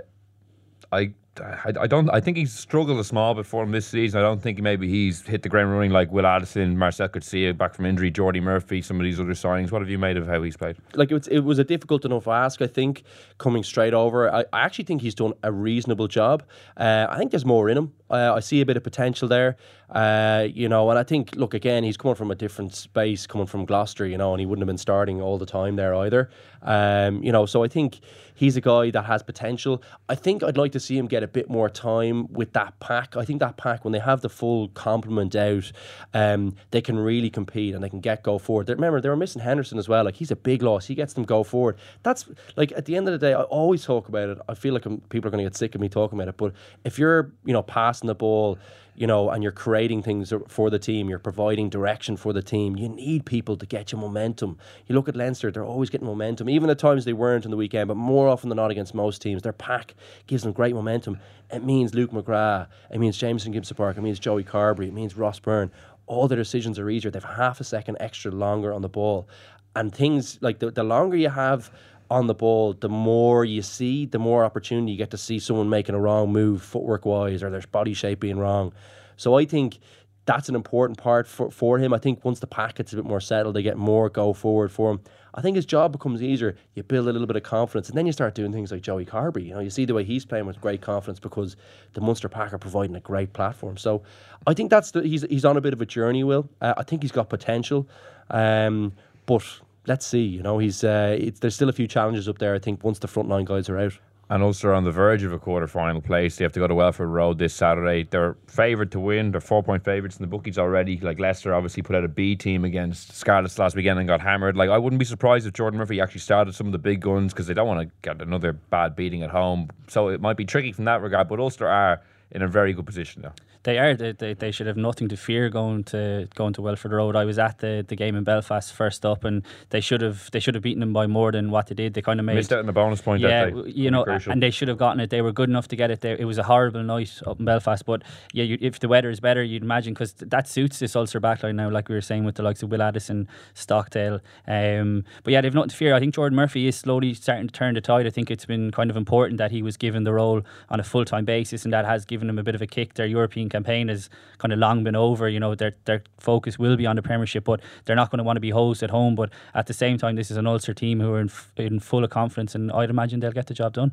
[0.92, 2.08] I, I, I don't.
[2.10, 4.20] I think he's struggled a small bit for him this season.
[4.20, 7.74] I don't think maybe he's hit the ground running like Will Addison, Marcell Coetzee back
[7.74, 9.70] from injury, Jordi Murphy, some of these other signings.
[9.70, 10.76] What have you made of how he's played?
[10.94, 12.62] like it was, it was a difficult enough ask.
[12.62, 13.04] I think
[13.38, 16.42] coming straight over, I, I actually think he's done a reasonable job.
[16.76, 17.92] Uh, I think there's more in him.
[18.10, 19.56] Uh, I see a bit of potential there.
[19.90, 23.46] Uh, you know, and I think look again, he's coming from a different space, coming
[23.46, 26.28] from Gloucester, you know, and he wouldn't have been starting all the time there either.
[26.62, 28.00] Um, you know, so I think
[28.34, 29.82] he's a guy that has potential.
[30.10, 33.16] I think I'd like to see him get a bit more time with that pack.
[33.16, 35.72] I think that pack, when they have the full complement out,
[36.12, 38.66] um, they can really compete and they can get go forward.
[38.66, 40.04] They- Remember, they were missing Henderson as well.
[40.04, 40.86] Like he's a big loss.
[40.86, 41.78] He gets them go forward.
[42.02, 44.38] That's like at the end of the day, I always talk about it.
[44.48, 46.36] I feel like I'm, people are going to get sick of me talking about it.
[46.36, 46.52] But
[46.84, 48.58] if you're, you know, passing passing the ball,
[48.94, 52.76] you know, and you're creating things for the team, you're providing direction for the team.
[52.76, 54.58] You need people to get you momentum.
[54.86, 56.48] You look at Leinster; they're always getting momentum.
[56.48, 59.22] Even at times they weren't in the weekend, but more often than not against most
[59.22, 59.94] teams, their pack
[60.26, 61.18] gives them great momentum.
[61.50, 65.16] It means Luke McGrath, it means Jamison Gibson Park, it means Joey Carbery, it means
[65.16, 65.70] Ross Byrne.
[66.06, 67.10] All their decisions are easier.
[67.10, 69.28] They've half a second extra longer on the ball,
[69.76, 71.70] and things like the, the longer you have
[72.10, 75.68] on the ball, the more you see, the more opportunity you get to see someone
[75.68, 78.72] making a wrong move, footwork wise, or their body shape being wrong.
[79.16, 79.78] So I think
[80.24, 81.94] that's an important part for, for him.
[81.94, 84.90] I think once the packet's a bit more settled, they get more go forward for
[84.90, 85.00] him.
[85.34, 86.56] I think his job becomes easier.
[86.74, 89.06] You build a little bit of confidence, and then you start doing things like Joey
[89.06, 89.46] Carbery.
[89.46, 91.56] You know, you see the way he's playing with great confidence because
[91.94, 93.76] the Munster pack are providing a great platform.
[93.76, 94.02] So
[94.46, 96.24] I think that's the, he's he's on a bit of a journey.
[96.24, 97.88] Will uh, I think he's got potential,
[98.30, 98.92] um,
[99.26, 99.44] but
[99.88, 100.22] let's see.
[100.22, 102.54] You know, he's uh, there's still a few challenges up there.
[102.54, 103.94] I think once the frontline guys are out.
[104.30, 106.36] And Ulster are on the verge of a quarter final place.
[106.36, 108.02] They have to go to Welford Road this Saturday.
[108.02, 109.30] They're favoured to win.
[109.30, 110.98] They're four point favourites in the bookies already.
[111.00, 114.54] Like Leicester obviously put out a B team against Scarlets last weekend and got hammered.
[114.54, 117.32] Like I wouldn't be surprised if Geordan Murphy actually started some of the big guns
[117.32, 119.70] because they don't want to get another bad beating at home.
[119.88, 121.26] So it might be tricky from that regard.
[121.28, 123.32] But Ulster are in a very good position now.
[123.68, 123.94] They are.
[123.94, 127.14] They, they, they should have nothing to fear going to going to Welford Road.
[127.14, 130.40] I was at the, the game in Belfast first up, and they should have they
[130.40, 131.92] should have beaten them by more than what they did.
[131.92, 133.20] They kind of made missed out on the bonus point.
[133.20, 134.32] Yeah, you know, Crucial.
[134.32, 135.10] and they should have gotten it.
[135.10, 136.16] They were good enough to get it there.
[136.16, 139.20] It was a horrible night up in Belfast, but yeah, you, if the weather is
[139.20, 142.36] better, you'd imagine because that suits this Ulster backline now, like we were saying with
[142.36, 144.20] the likes of Will Addison, Stockdale.
[144.46, 145.94] Um, but yeah, they've nothing to fear.
[145.94, 148.06] I think Geordan Murphy is slowly starting to turn the tide.
[148.06, 150.84] I think it's been kind of important that he was given the role on a
[150.84, 152.94] full time basis, and that has given him a bit of a kick.
[152.94, 155.28] Their European campaign has kind of long been over.
[155.28, 158.24] You know, their their focus will be on the Premiership, but they're not going to
[158.24, 159.14] want to be hosts at home.
[159.14, 162.04] But at the same time, this is an Ulster team who are in, in full
[162.04, 163.92] of confidence, and I'd imagine they'll get the job done.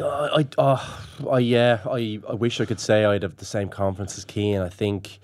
[0.00, 0.84] I, uh,
[1.30, 4.62] I, yeah, I, I wish I could say I'd have the same confidence as Cian.
[4.62, 5.20] I think.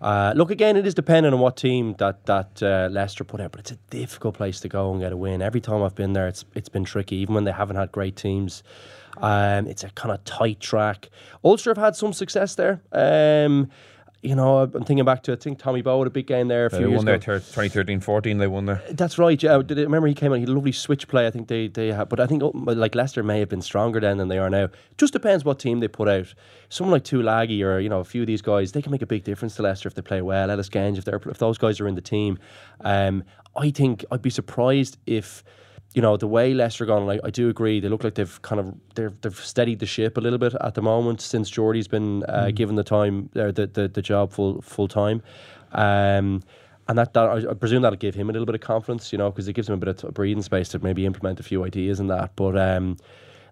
[0.00, 3.52] Uh, look again, it is dependent on what team that that uh, Leicester put out,
[3.52, 5.42] but it's a difficult place to go and get a win.
[5.42, 8.16] Every time I've been there, it's it's been tricky, even when they haven't had great
[8.16, 8.62] teams.
[9.22, 11.10] Um, it's a kind of tight track.
[11.44, 12.82] Ulster have had some success there.
[12.92, 13.68] Um,
[14.22, 16.66] you know, I'm thinking back to I think Tommy Bowe had a big game there
[16.66, 17.38] a few They years won ago.
[17.38, 18.38] thir- 2013-14.
[18.38, 18.82] They won there.
[18.90, 19.42] That's right.
[19.42, 20.36] Yeah, it, remember he came on.
[20.36, 21.26] He had a lovely switch play.
[21.26, 23.98] I think they they had, but I think oh, like Leicester may have been stronger
[23.98, 24.68] then than they are now.
[24.98, 26.34] Just depends what team they put out.
[26.68, 29.06] Someone like Tuilagi or you know a few of these guys, they can make a
[29.06, 30.50] big difference to Leicester if they play well.
[30.50, 32.38] Ellis Genge, if they're if those guys are in the team,
[32.82, 33.24] um,
[33.56, 35.42] I think I'd be surprised if.
[35.94, 37.06] You know the way Leicester gone.
[37.06, 40.16] Like I do agree, they look like they've kind of they've they've steadied the ship
[40.16, 43.66] a little bit at the moment since Geordie's been uh, given the time uh, the,
[43.66, 45.22] the the job full full time.
[45.72, 46.42] Um,
[46.88, 49.30] and that, that I presume that'll give him a little bit of confidence, you know,
[49.30, 52.00] because it gives him a bit of breathing space to maybe implement a few ideas
[52.00, 52.34] in that.
[52.34, 52.96] But um,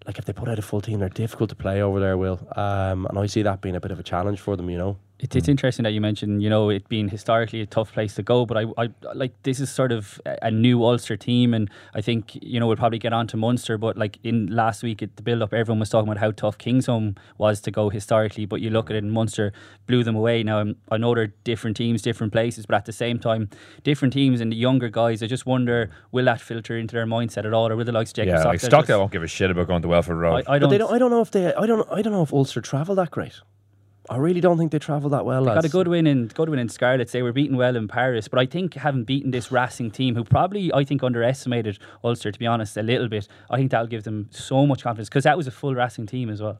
[0.05, 2.45] like if they put out a full team, they're difficult to play over there, Will.
[2.57, 4.97] Um, and I see that being a bit of a challenge for them, you know.
[5.19, 5.51] It's, it's hmm.
[5.51, 8.57] interesting that you mentioned, you know, it being historically a tough place to go, but
[8.57, 12.37] I, I like this is sort of a a new Ulster team, and I think
[12.41, 15.23] you know we'll probably get on to Munster, but like in last week at the
[15.23, 18.69] build up, everyone was talking about how tough Kingsholm was to go historically, but you
[18.69, 19.53] look at it, and Munster
[19.87, 20.43] blew them away.
[20.43, 23.49] Now I'm- I know they're different teams, different places, but at the same time,
[23.83, 25.21] different teams and the younger guys.
[25.21, 28.11] I just wonder will that filter into their mindset at all, or will the likes
[28.11, 30.17] of Jacob Yeah, like Stockdale Stockdale just- won't give a shit about going to Welford
[30.17, 30.43] Road.
[30.47, 30.69] I, I don't.
[30.69, 30.91] they don't.
[30.91, 31.53] I don't know if they.
[31.53, 31.87] I don't.
[31.91, 33.41] I don't know if Ulster travel that great.
[34.09, 35.45] I really don't think they travel that well.
[35.45, 37.11] They got a good win in good win in Scarlets.
[37.11, 40.23] They were beaten well in Paris, but I think having beaten this Racing team, who
[40.23, 43.27] probably I think underestimated Ulster, to be honest, a little bit.
[43.51, 46.31] I think that'll give them so much confidence because that was a full Racing team
[46.31, 46.59] as well.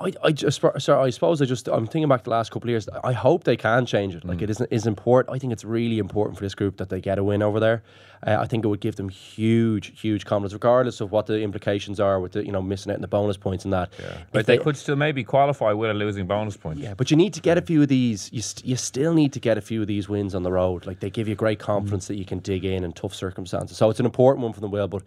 [0.00, 2.70] I, I just, sorry, I suppose I just, I'm thinking back the last couple of
[2.70, 2.88] years.
[3.02, 4.24] I hope they can change it.
[4.24, 5.34] Like it isn't is important.
[5.34, 7.82] I think it's really important for this group that they get a win over there.
[8.26, 12.00] Uh, I think it would give them huge, huge confidence, regardless of what the implications
[12.00, 13.90] are with the, you know, missing out on the bonus points and that.
[13.98, 14.18] Yeah.
[14.32, 16.78] But they, could still maybe qualify with a losing bonus point.
[16.78, 18.32] Yeah, but you need to get a few of these.
[18.32, 20.86] You, st- you still need to get a few of these wins on the road.
[20.86, 23.76] Like they give you great confidence that you can dig in in tough circumstances.
[23.76, 24.88] So it's an important one for them, Will.
[24.88, 25.02] But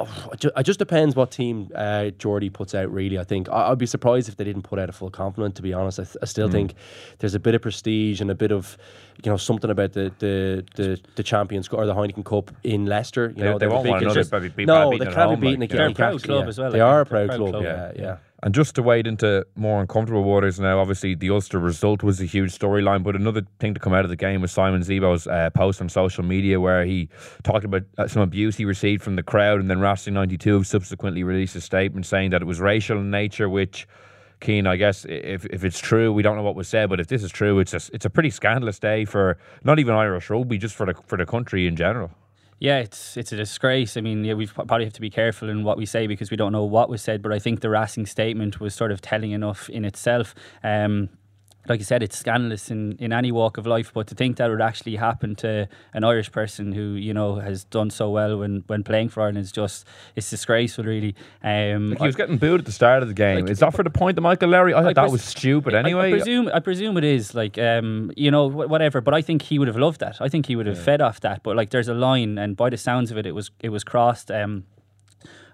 [0.00, 2.90] oh, it, ju- it just depends what team uh, Geordie puts out.
[2.92, 5.54] Really, I think I- I'd be surprised if they didn't put out a full complement.
[5.56, 6.52] To be honest, I, th- I still Mm.
[6.52, 6.74] think
[7.18, 8.76] there's a bit of prestige and a bit of
[9.22, 12.86] you know something about the the the, the Champions Cup or the Heineken Cup in
[12.86, 13.28] Leicester.
[13.28, 14.32] You They- know they they're wont big want another interest.
[14.32, 15.76] maybe be bad No, they can't be beaten like, again.
[15.78, 16.48] They're a You proud club yeah.
[16.48, 17.10] as well, They I are a think.
[17.10, 17.50] Proud proud club.
[17.50, 17.62] club.
[17.62, 18.16] Yeah, yeah.
[18.42, 22.24] And just to wade into more uncomfortable waters now, obviously the Ulster result was a
[22.24, 25.50] huge storyline, but another thing to come out of the game was Simon Zebo's uh,
[25.50, 27.10] post on social media where he
[27.42, 31.22] talked about uh, some abuse he received from the crowd, and then Racing 92 subsequently
[31.22, 33.86] released a statement saying that it was racial in nature, which.
[34.42, 37.08] Cian, I guess if if it's true, we don't know what was said, but if
[37.08, 40.56] this is true, it's a it's a pretty scandalous day for not even Irish rugby,
[40.56, 42.10] just for the for the country in general.
[42.60, 43.96] Yeah, it's it's a disgrace.
[43.96, 46.36] I mean, yeah, we probably have to be careful in what we say because we
[46.36, 47.22] don't know what was said.
[47.22, 50.34] But I think the Racing statement was sort of telling enough in itself.
[50.62, 51.08] Um,
[51.68, 53.92] like you said, it's scandalous in, in any walk of life.
[53.92, 57.64] But to think that would actually happen to an Irish person who you know has
[57.64, 61.14] done so well when, when playing for Ireland is just it's disgraceful, really.
[61.44, 63.40] Um, Like he was getting booed at the start of the game.
[63.44, 64.72] Like- Is that for the point of Michael Lowry?
[64.74, 65.74] I thought I that pres- was stupid.
[65.74, 69.00] I- I, Anyway, presume I presume it is like um, you know wh- whatever.
[69.00, 70.16] But I think he would have loved that.
[70.20, 71.42] I think he would have fed off that.
[71.42, 73.84] But like, there's a line, and by the sounds of it, it was it was
[73.84, 74.30] crossed.
[74.30, 74.64] Um,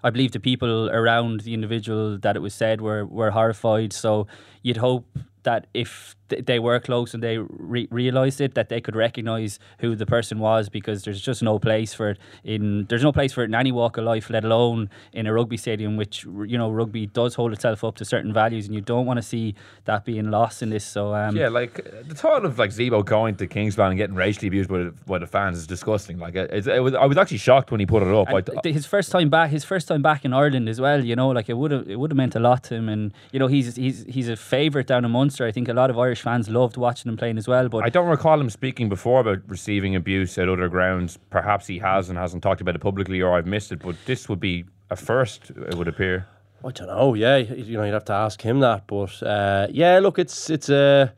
[0.03, 3.91] I believe the people around the individual that it was said were were horrified.
[3.93, 4.27] So
[4.63, 5.05] you'd hope
[5.43, 9.59] that if th- they were close and they re- realized it, that they could recognize
[9.79, 13.33] who the person was, because there's just no place for it in there's no place
[13.33, 16.57] for it in any walk of life, let alone in a rugby stadium, which you
[16.57, 19.55] know rugby does hold itself up to certain values, and you don't want to see
[19.85, 20.85] that being lost in this.
[20.85, 21.75] So um, yeah, like
[22.07, 25.17] the thought of like Zebo going to Kingspan and getting racially abused by the, by
[25.17, 26.19] the fans is disgusting.
[26.19, 28.29] Like it, it, was, I was actually shocked when he put it up.
[28.29, 31.03] I, th- his first time back, his first time back in Ireland as well.
[31.03, 32.89] You know, like it would have, it would have meant a lot to him.
[32.89, 35.45] And you know, he's he's he's a favourite down in Munster.
[35.45, 37.69] I think a lot of Irish fans loved watching him playing as well.
[37.69, 41.17] But I don't recall him speaking before about receiving abuse at other grounds.
[41.29, 43.79] Perhaps he has and hasn't talked about it publicly, or I've missed it.
[43.79, 46.27] But this would be a first, it would appear.
[46.65, 47.13] I don't know.
[47.13, 48.87] Yeah, you know, you'd have to ask him that.
[48.87, 51.13] But uh, yeah, look, it's it's a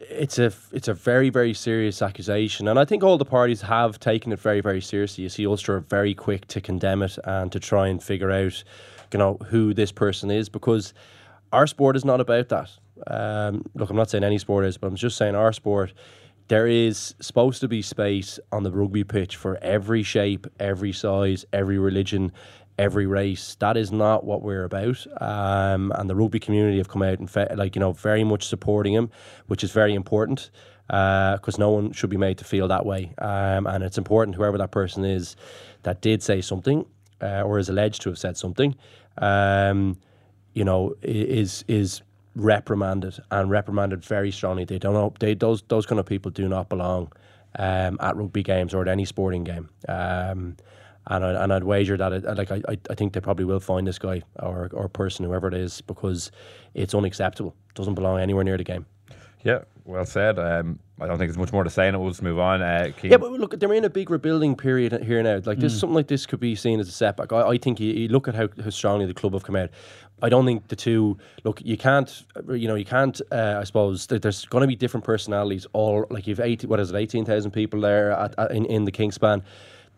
[0.00, 3.98] it's a it's a very very serious accusation, and I think all the parties have
[3.98, 5.24] taken it very very seriously.
[5.24, 8.62] You see, Ulster are very quick to condemn it and to try and figure out,
[9.12, 10.92] you know, who this person is because
[11.52, 12.70] our sport is not about that.
[13.06, 15.92] Um, look, I'm not saying any sport is, but I'm just saying our sport.
[16.48, 21.44] There is supposed to be space on the rugby pitch for every shape, every size,
[21.52, 22.32] every religion,
[22.78, 23.56] every race.
[23.60, 25.06] That is not what we're about.
[25.20, 28.46] Um, and the rugby community have come out and fe- like you know very much
[28.46, 29.10] supporting him,
[29.46, 30.50] which is very important
[30.88, 33.14] because no one should be made to feel that way.
[33.18, 35.36] Um, and it's important whoever that person is
[35.84, 36.84] that did say something
[37.22, 38.74] uh, or is alleged to have said something,
[39.18, 39.96] um,
[40.54, 42.02] you know, is is
[42.34, 44.64] reprimanded and reprimanded very strongly.
[44.64, 47.12] They don't know they those those kind of people do not belong
[47.58, 49.68] um, at rugby games or at any sporting game.
[49.88, 50.56] Um,
[51.08, 53.86] and I, and I'd wager that it, like I, I think they probably will find
[53.86, 56.30] this guy or or person whoever it is because
[56.74, 57.54] it's unacceptable.
[57.70, 58.86] It Doesn't belong anywhere near the game.
[59.44, 60.38] Yeah, well said.
[60.38, 62.62] Um, I don't think there's much more to say, and we'll just move on.
[62.62, 62.92] Uh.
[63.02, 65.40] Yeah, but look, they're in a big rebuilding period here now.
[65.44, 65.80] Like this, Mm.
[65.80, 67.32] something like this could be seen as a setback.
[67.32, 69.70] I, I think you, you look at how, how strongly the club have come out.
[70.22, 71.60] I don't think the two look.
[71.62, 73.20] You can't, you know, you can't.
[73.30, 75.66] Uh, I suppose there's going to be different personalities.
[75.72, 78.84] All like you've eighty, what is it, eighteen thousand people there at, at, in in
[78.84, 79.42] the Kingspan.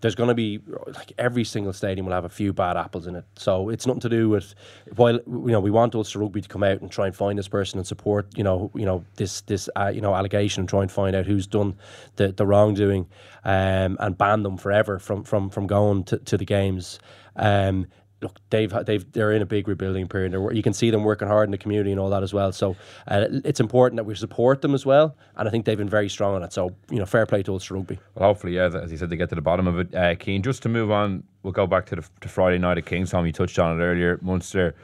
[0.01, 3.17] There's going to be like every single stadium will have a few bad apples in
[3.17, 3.25] it.
[3.37, 4.55] So it's nothing to do with
[4.97, 7.49] while you know we want Ulster Rugby to come out and try and find this
[7.49, 10.83] person and support you know you know this this uh, you know allegation and try
[10.83, 11.77] and find out who's done
[12.17, 13.07] the, the wrongdoing
[13.45, 16.99] um, and ban them forever from from from going to, to the games.
[17.37, 17.87] Um,
[18.25, 20.33] look, they've they've they're in a big rebuilding period.
[20.33, 22.51] They're, you can see them working hard in the community and all that as well.
[22.51, 22.75] So
[23.07, 25.15] uh, it's important that we support them as well.
[25.37, 26.53] And I think they've been very strong on it.
[26.53, 27.99] So you know, fair play to Ulster Rugby.
[28.15, 29.95] Well, hopefully, yeah, as you said, they get to the bottom of it.
[29.95, 32.87] Uh, Cian, just to move on, we'll go back to the to Friday night at
[32.87, 33.27] Kingsholm.
[33.27, 34.19] You touched on it earlier.
[34.23, 34.75] Munster,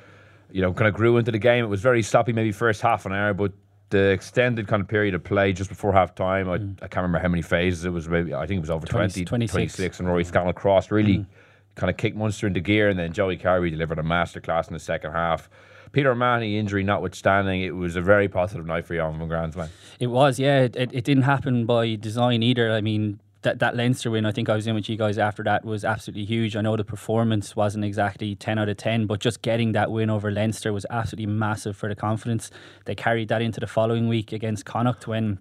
[0.53, 1.65] you know, kind of grew into the game.
[1.65, 3.53] It was very sloppy, maybe first half an hour, but
[3.91, 7.19] the extended kind of period of play just before half time, I, I can't remember
[7.19, 8.09] how many phases it was.
[8.09, 9.75] Maybe I think it was over 20, 20 26.
[9.75, 11.27] 26, and Rory Scannell crossed really
[11.75, 14.81] kind of kicked Munster into gear, and then Joey Carbery delivered a masterclass in the
[14.81, 15.49] second half.
[15.93, 19.69] Peter O'Mahony injury notwithstanding, it was a very positive night for Jan van Gransman.
[19.99, 20.61] It was, yeah.
[20.61, 22.71] It, it, it didn't happen by design either.
[22.71, 25.43] I mean, that, that Leinster win, I think I was in with you guys after
[25.45, 26.55] that, was absolutely huge.
[26.55, 30.11] I know the performance wasn't exactly 10 out of 10, but just getting that win
[30.11, 32.51] over Leinster was absolutely massive for the confidence.
[32.85, 35.39] They carried that into the following week against Connacht when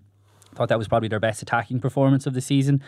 [0.52, 2.82] I thought that was probably their best attacking performance of the season.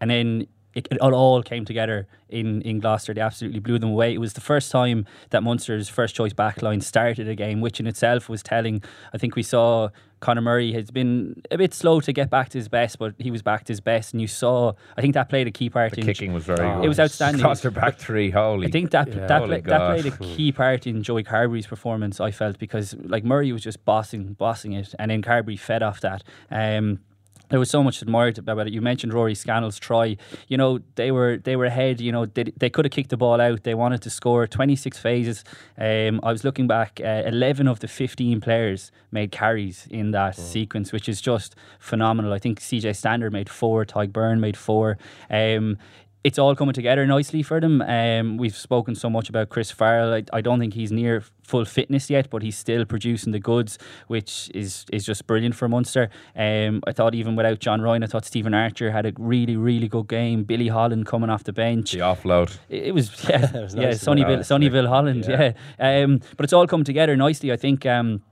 [0.00, 3.14] And then it, it all came together in, in Gloucester.
[3.14, 4.12] They absolutely blew them away.
[4.14, 7.86] It was the first time that Munster's first choice backline started a game, which in
[7.86, 8.82] itself was telling.
[9.14, 9.88] I think we saw
[10.20, 13.30] Conor Murray has been a bit slow to get back to his best, but he
[13.30, 14.12] was back to his best.
[14.12, 16.58] And you saw, I think that played a key part The in kicking was very
[16.58, 16.84] good.
[16.84, 17.40] It was outstanding.
[17.40, 18.66] Gloucester back three, holy.
[18.66, 19.26] I think that Yeah.
[19.26, 22.20] that, Holy pla- that played a key part in Joey Carbery's performance.
[22.20, 26.00] I felt because like Murray was just bossing bossing it, and then Carberry fed off
[26.02, 26.22] that.
[26.50, 27.00] Um,
[27.48, 28.72] there was so much admired about it.
[28.72, 30.16] You mentioned Rory Scannell's try.
[30.48, 32.00] You know they were they were ahead.
[32.00, 33.62] You know they, they could have kicked the ball out.
[33.62, 34.46] They wanted to score.
[34.46, 35.44] Twenty six phases.
[35.76, 37.00] Um, I was looking back.
[37.02, 42.32] Uh, Eleven of the fifteen players made carries in that sequence, which is just phenomenal.
[42.32, 43.84] I think CJ Stander made four.
[43.84, 44.98] Tadhg Beirne made four.
[45.30, 45.78] Um,
[46.24, 47.80] it's all coming together nicely for them.
[47.82, 50.12] Um, we've spoken so much about Chris Farrell.
[50.12, 53.78] I, I don't think he's near full fitness yet, but he's still producing the goods,
[54.08, 56.10] which is is just brilliant for Munster.
[56.34, 59.88] Um, I thought even without John Ryan, I thought Stephen Archer had a really really
[59.88, 60.42] good game.
[60.42, 61.92] Billy Holland coming off the bench.
[61.92, 62.58] The offload.
[62.68, 64.38] It, it was yeah, It was yeah, nice to Sonny Bill.
[64.38, 65.52] Sonnyville, Holland, yeah.
[65.78, 67.52] Um, but it's all come together nicely.
[67.52, 67.86] I think.
[67.86, 68.22] Um,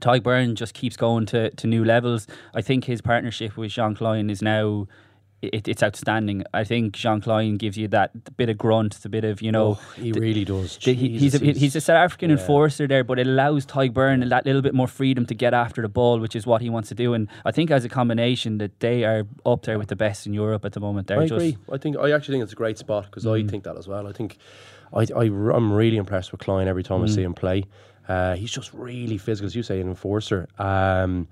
[0.00, 2.26] Tadhg Beirne just keeps going to, to new levels.
[2.54, 4.88] I think his partnership with Jean Kleyn is now
[5.52, 6.44] it, it's outstanding.
[6.54, 9.78] I think Jean Kleyn gives you that bit of grunt, the bit of you know.
[9.78, 10.78] Oh, he really does.
[10.78, 12.36] the- he- he's a, Jesus, he's a South African yeah.
[12.36, 15.82] enforcer there, but it allows Tadhg Beirne that little bit more freedom to get after
[15.82, 17.14] the ball, which is what he wants to do.
[17.14, 20.34] And I think as a combination that they are up there with the best in
[20.34, 21.06] Europe at the moment.
[21.08, 21.56] They're I just agree.
[21.72, 23.46] I think I actually think it's a great spot because Mm.
[23.46, 24.06] I think that as well.
[24.06, 24.36] I think
[24.94, 27.14] I, I am really impressed with Klein every time I Mm.
[27.14, 27.64] see him play.
[28.08, 30.46] Uh, he's just really physical, as you say, an enforcer.
[30.58, 31.26] Um,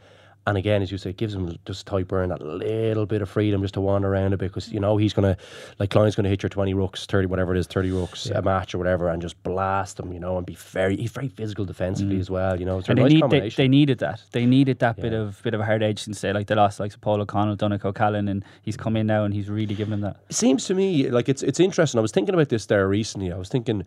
[0.46, 3.30] and again, as you say, it gives him just Tadhg Beirne that little bit of
[3.30, 5.36] freedom just to wander around a bit because you know he's gonna
[5.78, 8.74] like Kleyn's gonna hit your twenty rooks, thirty whatever it is, thirty rooks a match
[8.74, 12.18] or whatever, and just blast them, you know, and be very he's very physical defensively
[12.20, 12.78] as well, you know.
[12.78, 12.98] It's a Mm.
[13.04, 14.22] and they, nice need, they, they needed that.
[14.32, 16.78] They needed that bit of bit of a hard edge since say like they lost
[16.78, 20.00] like Paul O'Connell, Donncha O'Callaghan, and he's come in now and he's really given them
[20.02, 20.18] that.
[20.28, 21.98] It seems to me like it's it's interesting.
[21.98, 23.32] I was thinking about this there recently.
[23.32, 23.84] I was thinking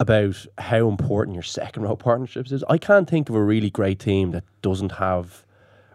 [0.00, 2.64] about how important your second row partnerships is.
[2.68, 5.44] I can't think of a really great team that doesn't have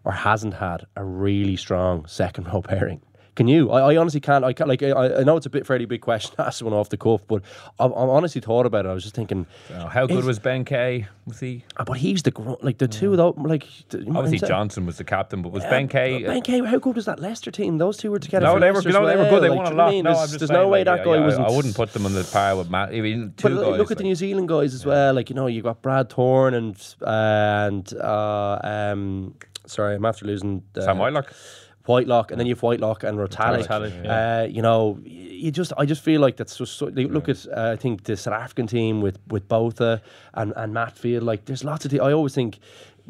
[0.06, 3.02] or hasn't had a really strong second row pairing.
[3.36, 3.72] Can you?
[3.72, 4.44] I, I honestly can't.
[4.44, 4.68] I can't.
[4.68, 6.98] Like I, I know it's a bit fairly big question to ask one off the
[6.98, 7.42] cuff, but
[7.80, 8.90] I, I honestly thought about it.
[8.90, 11.08] I was just thinking, Uh, how good was Ben Kay?
[11.26, 11.64] Was he?
[11.78, 13.34] ah, but he's the gr- like the two though.
[13.38, 14.46] Like th- you know what I'm Obviously?
[14.50, 16.24] Johnson was the captain, but was Yeah, Ben Kay?
[16.24, 17.78] Ben Kay, how good was that Leicester team?
[17.78, 18.46] Those two were together.
[18.46, 18.82] No, they were.
[18.82, 19.44] No, as they were good.
[19.44, 19.90] They Like, won a you know what I lot.
[19.92, 20.04] mean?
[20.04, 21.48] No, there's there's saying, no way like, that guy yeah, wasn't.
[21.48, 22.90] I wouldn't put them on the par with Matt.
[22.90, 23.78] I mean, two But guys.
[23.78, 25.14] look at the New Zealand guys as well.
[25.14, 26.76] Like you know, you got Brad Thorn and
[27.08, 29.36] and uh, um,
[29.70, 31.34] sorry, I'm after losing uh, Sam Whitelock.
[31.86, 33.66] Whitelock, and then you have Whitelock and Retallick.
[33.66, 37.30] Retallick, uh, you know, you just I just feel like that's just so, like, look
[37.30, 40.02] at uh, I think the South African team with with Botha
[40.36, 41.24] and and Matfield.
[41.24, 41.92] Like there's lots of.
[41.92, 42.60] Te- I always think.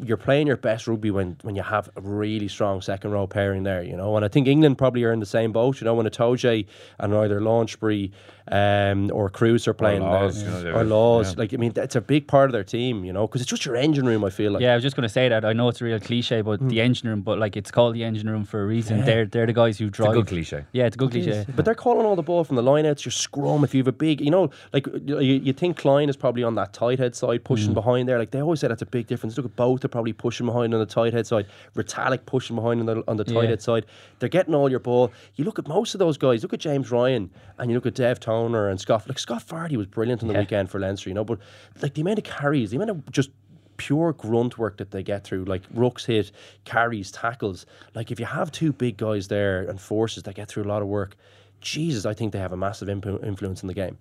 [0.02, 3.64] You're playing your best rugby when, when you have a really strong second row pairing
[3.64, 4.16] there, you know.
[4.16, 6.64] And I think England probably are in the same boat, you know, when Itoje
[6.98, 8.10] and either Launchbury
[8.50, 11.30] um, or Kruis are playing Lawes, there, you or Lawes.
[11.32, 11.38] yeah.
[11.38, 13.64] Like I mean, it's a big part of their team, you know, because it's just
[13.64, 14.24] your engine room.
[14.24, 15.44] I feel like Yeah, I was just going to say that.
[15.44, 18.04] I know it's a real cliche, but the engine room, but like it's called the
[18.04, 19.04] engine room for a reason.
[19.04, 20.14] They're they're the guys who It's a drive.
[20.14, 20.64] good cliche.
[20.72, 21.46] Yeah, it's a good cliche.
[21.54, 23.64] But they're calling all the ball from the lineouts, your scrum.
[23.64, 26.54] If you have a big, you know, like you, you think Kleyn is probably on
[26.56, 28.18] that tight head side, pushing behind there.
[28.18, 29.36] Like they always say that's a big difference.
[29.36, 31.46] Look at both; they're probably pushing behind on the tight head side.
[31.76, 33.48] Retallick pushing behind on the on the tight Yeah.
[33.50, 33.86] head side.
[34.18, 35.12] They're getting all your ball.
[35.36, 36.42] You look at most of those guys.
[36.42, 39.08] Look at James Ryan, and you look at Dev And Scott.
[39.08, 41.24] Like Scott Fardy was brilliant on the weekend for Leinster, you know.
[41.24, 41.38] But
[41.82, 43.30] like the amount of carries, the amount of just
[43.76, 46.32] pure grunt work that they get through, like rucks hit,
[46.64, 47.66] carries, tackles.
[47.94, 50.82] Like if you have two big guys there and forces that get through a lot
[50.82, 51.16] of work,
[51.60, 53.98] Jesus, I think they have a massive impu- influence in the game.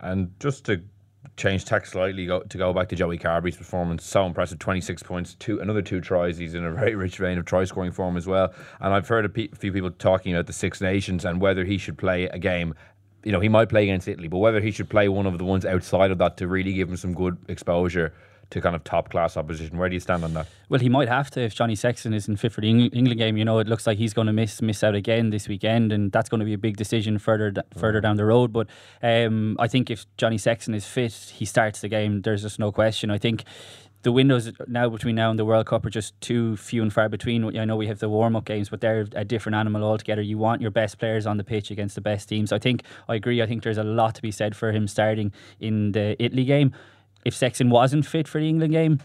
[0.00, 0.82] And just to
[1.36, 5.34] change tack slightly, go, to go back to Joey Carbery's performance, so impressive 26 points,
[5.34, 6.36] two another two tries.
[6.38, 8.52] He's in a very rich vein of try scoring form as well.
[8.80, 11.78] And I've heard a pe- few people talking about the Six Nations and whether he
[11.78, 12.74] should play a game.
[13.24, 15.44] You know, he might play against Italy, but whether he should play one of the
[15.44, 18.14] ones outside of that to really give him some good exposure
[18.50, 19.76] to kind of top class opposition.
[19.76, 20.46] Where do you stand on that?
[20.70, 23.36] Well, he might have to if Johnny Sexton isn't fit for the Eng- England game.
[23.36, 26.10] You know, it looks like he's going to miss miss out again this weekend, and
[26.10, 28.52] that's going to be a big decision further d- further down the road.
[28.52, 28.68] But
[29.02, 32.22] um, I think if Johnny Sexton is fit, he starts the game.
[32.22, 33.10] There's just no question.
[33.10, 33.44] I think.
[34.02, 37.08] The windows now between now and the World Cup are just too few and far
[37.08, 37.56] between.
[37.58, 40.22] I know we have the warm up games, but they're a different animal altogether.
[40.22, 42.52] You want your best players on the pitch against the best teams.
[42.52, 43.42] I think I agree.
[43.42, 46.72] I think there's a lot to be said for him starting in the Italy game.
[47.24, 49.00] If Sexton wasn't fit for the England game,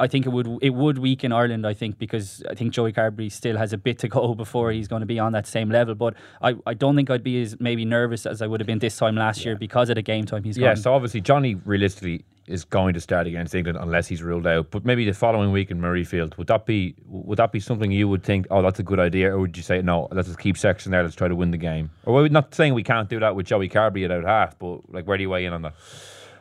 [0.00, 1.66] I think it would it would weaken Ireland.
[1.66, 4.88] I think because I think Joey Carbery still has a bit to go before he's
[4.88, 5.94] going to be on that same level.
[5.94, 8.78] But I, I don't think I'd be as maybe nervous as I would have been
[8.78, 10.78] this time last year because of the game time he's Yeah, got.
[10.78, 14.70] so obviously Johnny realistically is going to start against England unless he's ruled out.
[14.70, 18.08] But maybe the following week in Murrayfield, would that be would that be something you
[18.08, 20.56] would think, oh, that's a good idea, or would you say no, let's just keep
[20.56, 21.90] Sexton there, let's try to win the game?
[22.04, 24.92] Or we're not saying we can't do that with Joey Carbery at out half, but
[24.92, 25.74] like where do you weigh in on that?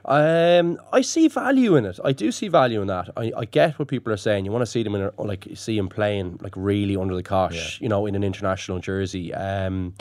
[0.04, 2.00] Um, I see value in it.
[2.04, 3.10] I do see value in that.
[3.16, 4.46] I, I get what people are saying.
[4.46, 7.24] You want to see them in a, like see him playing like really under the
[7.24, 9.34] cosh, you know, in an international jersey.
[9.34, 9.94] Um,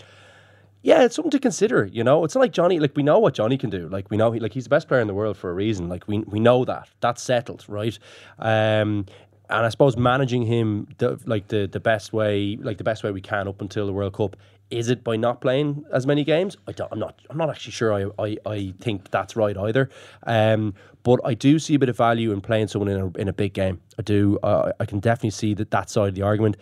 [0.82, 1.84] yeah, it's something to consider.
[1.84, 2.80] You know, it's not like Johnny.
[2.80, 3.88] Like we know what Johnny can do.
[3.88, 5.88] Like we know he like he's the best player in the world for a reason.
[5.88, 7.98] Like we we know that that's settled, right?
[8.38, 9.06] Um,
[9.50, 13.10] and I suppose managing him the, like the the best way, like the best way
[13.10, 14.36] we can up until the World Cup.
[14.70, 16.56] Is it by not playing as many games?
[16.68, 17.20] I don't, I'm not.
[17.28, 17.92] I'm not actually sure.
[17.92, 19.90] I, I, I think that's right either.
[20.28, 23.26] Um, but I do see a bit of value in playing someone in a, in
[23.26, 23.80] a big game.
[23.98, 24.38] I do.
[24.44, 26.56] Uh, I can definitely see that that side of the argument.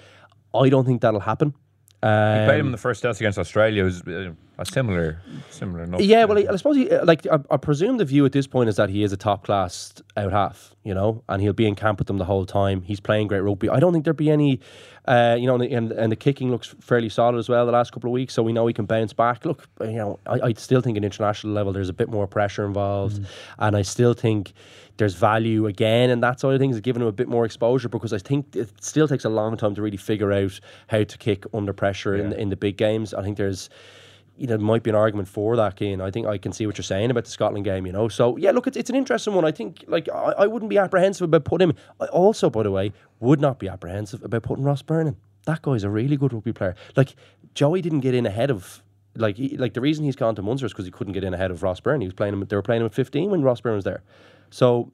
[0.55, 1.53] I don't think that'll happen.
[2.01, 2.07] He
[2.47, 3.83] played him in Um, the first test against Australia.
[3.83, 6.01] It was uh, a similar, similar enough.
[6.01, 8.47] Yeah, well, I, I suppose, he, uh, like, I, I presume the view at this
[8.47, 11.67] point is that he is a top class out half, you know, and he'll be
[11.67, 12.83] in camp with them the whole time.
[12.83, 13.69] He's playing great rugby.
[13.69, 14.61] I don't think there'd be any,
[15.07, 17.91] uh, you know, and, and, and the kicking looks fairly solid as well the last
[17.93, 19.45] couple of weeks, so we know he can bounce back.
[19.45, 22.65] Look, you know, I, I still think at international level there's a bit more pressure
[22.65, 23.21] involved,
[23.59, 24.53] and I still think
[24.99, 28.13] there's value again and that sort of things, giving him a bit more exposure because
[28.13, 31.45] I think it still takes a long time to really figure out how to kick
[31.55, 33.15] under pressure in, in the big games.
[33.15, 33.71] I think there's
[34.39, 36.01] you know, there might be an argument for that, game.
[36.01, 38.09] I think I can see what you're saying about the Scotland game, you know.
[38.09, 39.45] So, yeah, look, it's, it's an interesting one.
[39.45, 41.77] I think, like, I, I wouldn't be apprehensive about putting him.
[42.01, 45.17] I also, by the way, would not be apprehensive about putting Ross Byrne in.
[45.47, 46.77] That guy's a really good rugby player.
[46.95, 47.17] Like,
[47.55, 48.83] Joey didn't get in ahead of.
[49.17, 51.35] Like, he, like the reason he's gone to Munster is because he couldn't get in
[51.35, 52.01] ahead of Ross Byrne.
[52.01, 52.45] He was playing him.
[52.45, 54.05] They were playing him at 15 when Ross Byrne was there.
[54.51, 54.93] So,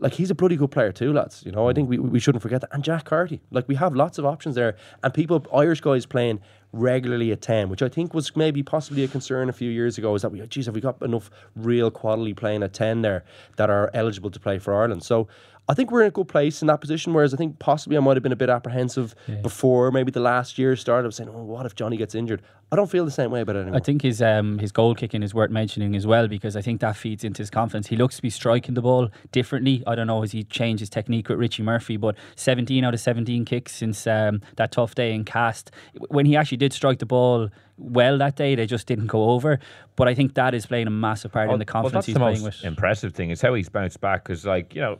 [0.00, 1.42] like he's a bloody good player too, lads.
[1.44, 2.70] You know, I think we, we shouldn't forget that.
[2.72, 6.40] And Jack Carty, like we have lots of options there, and people Irish guys playing
[6.72, 10.14] regularly at ten, which I think was maybe possibly a concern a few years ago.
[10.14, 13.24] Is that we, geez, have we got enough real quality playing at ten there
[13.56, 15.04] that are eligible to play for Ireland?
[15.04, 15.28] So.
[15.68, 17.14] I think we're in a good place in that position.
[17.14, 20.58] Whereas I think possibly I might have been a bit apprehensive before maybe the last
[20.58, 21.04] year started.
[21.04, 22.42] I was saying, "Oh, what if Johnny gets injured?"
[22.72, 23.76] I don't feel the same way about it anymore.
[23.76, 26.80] I think his um, his goal kicking is worth mentioning as well because I think
[26.80, 27.86] that feeds into his confidence.
[27.86, 29.84] He looks to be striking the ball differently.
[29.86, 33.00] I don't know has he changed his technique with Richie Murphy, but 17 out of
[33.00, 35.72] 17 kicks since um, that tough day in Castres.
[36.08, 39.60] When he actually did strike the ball well that day, they just didn't go over.
[39.96, 42.20] But I think that is playing a massive part in the confidence that's he's the
[42.20, 42.64] playing most with.
[42.64, 44.98] impressive thing is how he's bounced back because, like, you know,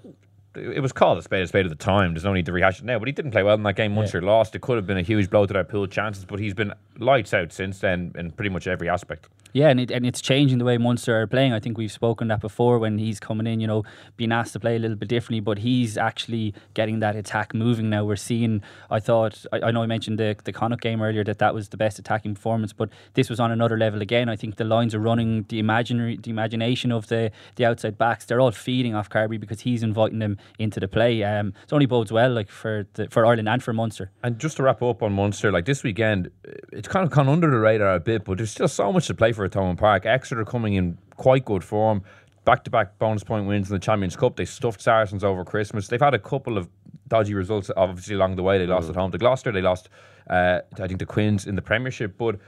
[0.55, 2.15] it was called a spade a spade at the time.
[2.15, 3.95] There's no need to rehash it now, but he didn't play well in that game.
[3.95, 4.55] Munster lost.
[4.55, 7.33] It could have been a huge blow to their pool chances, but he's been lights
[7.35, 9.29] out since then in pretty much every aspect.
[9.53, 11.53] Yeah, and, it, and it's changing the way Munster are playing.
[11.53, 13.85] I think we've spoken that before when he's coming in, you know,
[14.17, 17.91] being asked to play a little bit differently, but he's actually getting that attack moving
[17.91, 18.05] now.
[18.05, 21.39] We're seeing, I thought, I, I know I mentioned the, the Connacht game earlier that
[21.39, 24.29] that was the best attacking performance, but this was on another level again.
[24.29, 28.25] I think the lines are running, the imaginary, the imagination of the, the outside backs,
[28.25, 31.23] they're all feeding off Carbery because he's inviting them into the play.
[31.25, 34.11] Um, it only bodes well like for the, for Ireland and for Munster.
[34.23, 36.31] And just to wrap up on Munster, like this weekend,
[36.73, 39.15] it's kind of gone under the radar a bit, but there's still so much to
[39.15, 40.07] play for at Thomond Park.
[40.07, 42.03] Exeter coming in quite good form,
[42.45, 44.37] back to back bonus point wins in the Champions Cup.
[44.37, 45.89] They stuffed Saracens over Christmas.
[45.89, 46.69] They've had a couple of
[47.09, 48.59] dodgy results, obviously along the way.
[48.59, 49.53] They lost at home to Gloucester.
[49.53, 49.89] They lost,
[50.29, 52.39] uh, I think, to Quins in the Premiership, but.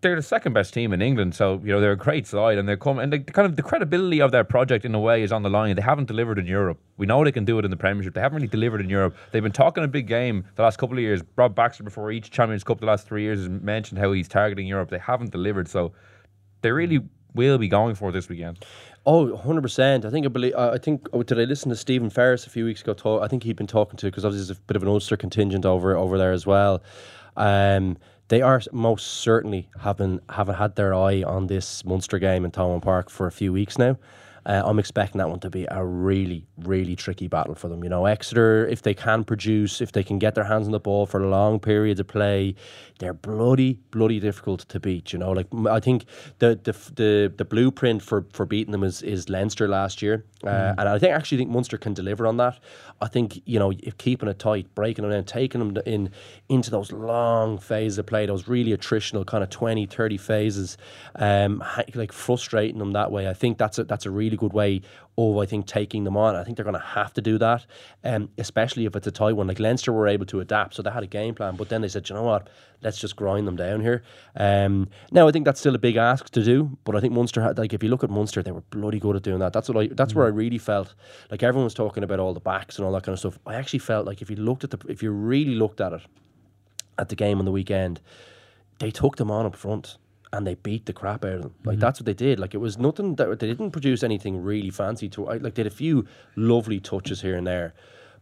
[0.00, 2.68] They're the second best team in England, so you know they're a great side, and
[2.68, 3.10] they're coming.
[3.10, 5.74] And kind of the credibility of their project in a way is on the line.
[5.76, 6.78] They haven't delivered in Europe.
[6.98, 8.12] We know they can do it in the Premiership.
[8.12, 9.16] They haven't really delivered in Europe.
[9.32, 11.22] They've been talking a big game the last couple of years.
[11.36, 14.66] Rob Baxter before each Champions Cup the last three years has mentioned how he's targeting
[14.66, 14.90] Europe.
[14.90, 15.94] They haven't delivered, so
[16.64, 17.00] they really
[17.34, 18.64] will be going for this weekend.
[19.06, 20.04] Oh, 100%.
[20.04, 22.50] I think I believe uh, I think oh, did I listen to Stephen Ferris a
[22.50, 24.76] few weeks ago talk I think he'd been talking to because obviously there's a bit
[24.76, 26.82] of an Ulster contingent over over there as well.
[27.36, 27.98] Um
[28.28, 32.80] they are most certainly having haven't had their eye on this Munster game in Thomond
[32.82, 33.98] Park for a few weeks now.
[34.46, 37.82] Uh, I'm expecting that one to be a really, really tricky battle for them.
[37.82, 40.80] You know, Exeter, if they can produce, if they can get their hands on the
[40.80, 42.54] ball for long periods of play,
[42.98, 45.12] they're bloody, bloody difficult to beat.
[45.12, 46.04] You know, like I think
[46.38, 50.74] the the the, the blueprint for, for beating them is is Leinster last year, uh,
[50.78, 52.58] and I think actually think Munster can deliver on that.
[53.00, 56.10] I think you know if keeping it tight, breaking them down, taking them in
[56.48, 60.76] into those long phases of play, those really attritional kind of 20, 30 phases,
[61.16, 61.62] um,
[61.94, 63.28] like frustrating them that way.
[63.28, 64.82] I think that's a that's a really good way
[65.16, 66.34] of I think taking them on.
[66.34, 67.66] I think they're going to have to do that,
[68.02, 69.46] um, especially if it's a tight one.
[69.46, 71.88] Like Leinster were able to adapt, so they had a game plan, but then they
[71.88, 72.48] said, you know what,
[72.82, 74.02] let's just grind them down here.
[74.36, 77.42] Um, now I think that's still a big ask to do, but I think Munster
[77.42, 79.52] had like if you look at Munster, they were bloody good at doing that.
[79.52, 80.94] That's what I that's where I really felt
[81.30, 83.38] like everyone was talking about all the backs and all that kind of stuff.
[83.46, 86.02] I actually felt like if you looked at the if you really looked at it
[86.98, 88.00] at the game on the weekend,
[88.78, 89.96] they took them on up front
[90.34, 91.54] and they beat the crap out of them.
[91.64, 91.80] Like mm-hmm.
[91.80, 92.40] that's what they did.
[92.40, 95.24] Like it was nothing that they didn't produce anything really fancy to.
[95.24, 96.06] Like they had a few
[96.36, 97.74] lovely touches here and there.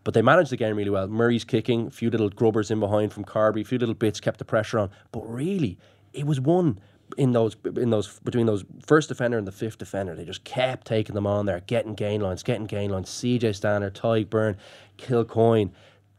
[0.05, 1.07] But they managed the game really well.
[1.07, 4.39] Murray's kicking, a few little grubbers in behind from Carby, a few little bits kept
[4.39, 4.91] the pressure on.
[5.13, 5.79] But really,
[6.13, 6.81] it was one
[7.17, 10.15] in those in those between those first defender and the fifth defender.
[10.15, 13.09] They just kept taking them on there, getting gain lines, getting gain lines.
[13.11, 14.57] CJ Stander, Tadhg Beirne,
[14.99, 15.71] Kilcoyne.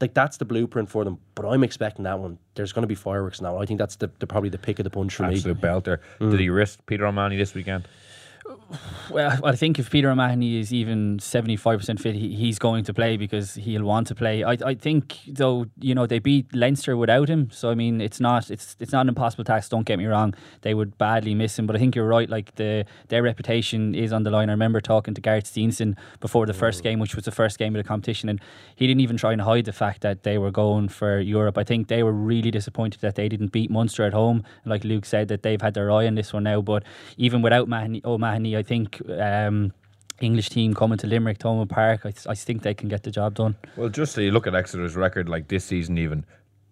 [0.03, 1.17] Like that's the blueprint for them.
[1.33, 2.37] But I'm expecting that one.
[2.55, 3.57] There's going to be fireworks now.
[3.57, 5.35] I think that's the, the probably the pick of the bunch for me.
[5.35, 5.99] Absolute belter.
[6.19, 6.39] Did mm.
[6.41, 7.87] he risk Peter O'Mahony this weekend?
[9.09, 12.83] Well, I think if Peter O'Mahony is even seventy five percent fit, he, he's going
[12.85, 14.43] to play because he'll want to play.
[14.43, 18.19] I, I think though, you know, they beat Leinster without him, so I mean, it's
[18.19, 19.69] not it's it's not an impossible task.
[19.69, 22.29] Don't get me wrong; they would badly miss him, but I think you're right.
[22.29, 24.49] Like the their reputation is on the line.
[24.49, 26.83] I remember talking to Gareth Steenson before the first mm.
[26.83, 28.39] game, which was the first game of the competition, and
[28.75, 31.57] he didn't even try and hide the fact that they were going for Europe.
[31.57, 34.43] I think they were really disappointed that they didn't beat Munster at home.
[34.65, 36.61] Like Luke said, that they've had their eye on this one now.
[36.61, 36.83] But
[37.17, 39.01] even without Mahoney, O'Mahony, I think.
[39.09, 39.73] Um,
[40.21, 43.33] English team coming to Limerick, Thomond Park, I, I think they can get the job
[43.33, 43.55] done.
[43.75, 46.23] Well, just so you look at Exeter's record, like this season, even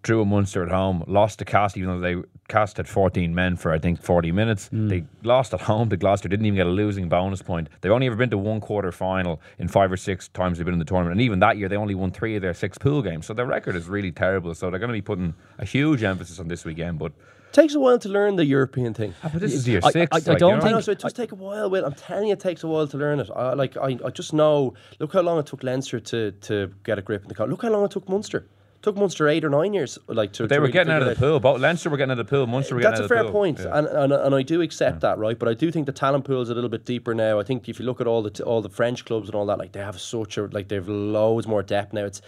[0.02, 3.56] drew a Munster at home, lost to Castres, even though they Castres had 14 men
[3.56, 4.68] for I think 40 minutes.
[4.68, 4.88] Hmm.
[4.88, 7.68] They lost at home to Gloucester, didn't even get a losing bonus point.
[7.80, 10.74] They've only ever been to one quarter final in five or six times they've been
[10.74, 13.00] in the tournament, and even that year they only won three of their six pool
[13.02, 13.26] games.
[13.26, 14.54] So their record is really terrible.
[14.54, 16.98] So they're going to be putting a huge emphasis on this weekend.
[16.98, 17.12] But
[17.52, 19.14] takes a while to learn the European thing.
[19.22, 20.08] Ah, but this is year I- six.
[20.10, 20.64] I- I like, you don't know?
[20.66, 21.70] I know, think- so it does take a while.
[21.70, 23.30] Will I'm telling you, it takes a while to learn it.
[23.34, 24.74] I, like I, I just know.
[24.98, 27.46] Look how long it took Leinster to, to get a grip in the car.
[27.46, 28.46] Look how long it took Munster.
[28.82, 29.98] Took Munster eight or nine years.
[30.08, 31.40] Like to They to were really getting out of the pool.
[31.40, 32.46] Both Leinster were getting out of the pool.
[32.46, 33.32] Munster were getting That's out a of the fair pool.
[33.32, 33.78] point, Yeah.
[33.78, 35.38] and, and and I do accept that, right?
[35.38, 37.40] But I do think the talent pool is a little bit deeper now.
[37.40, 39.46] I think if you look at all the t- all the French clubs and all
[39.46, 42.04] that, like they have such a like they've loads more depth now.
[42.04, 42.20] It's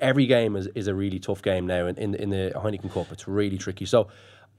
[0.00, 3.06] every game is, is a really tough game now in, in in the Heineken Cup.
[3.12, 3.86] It's really tricky.
[3.86, 4.08] So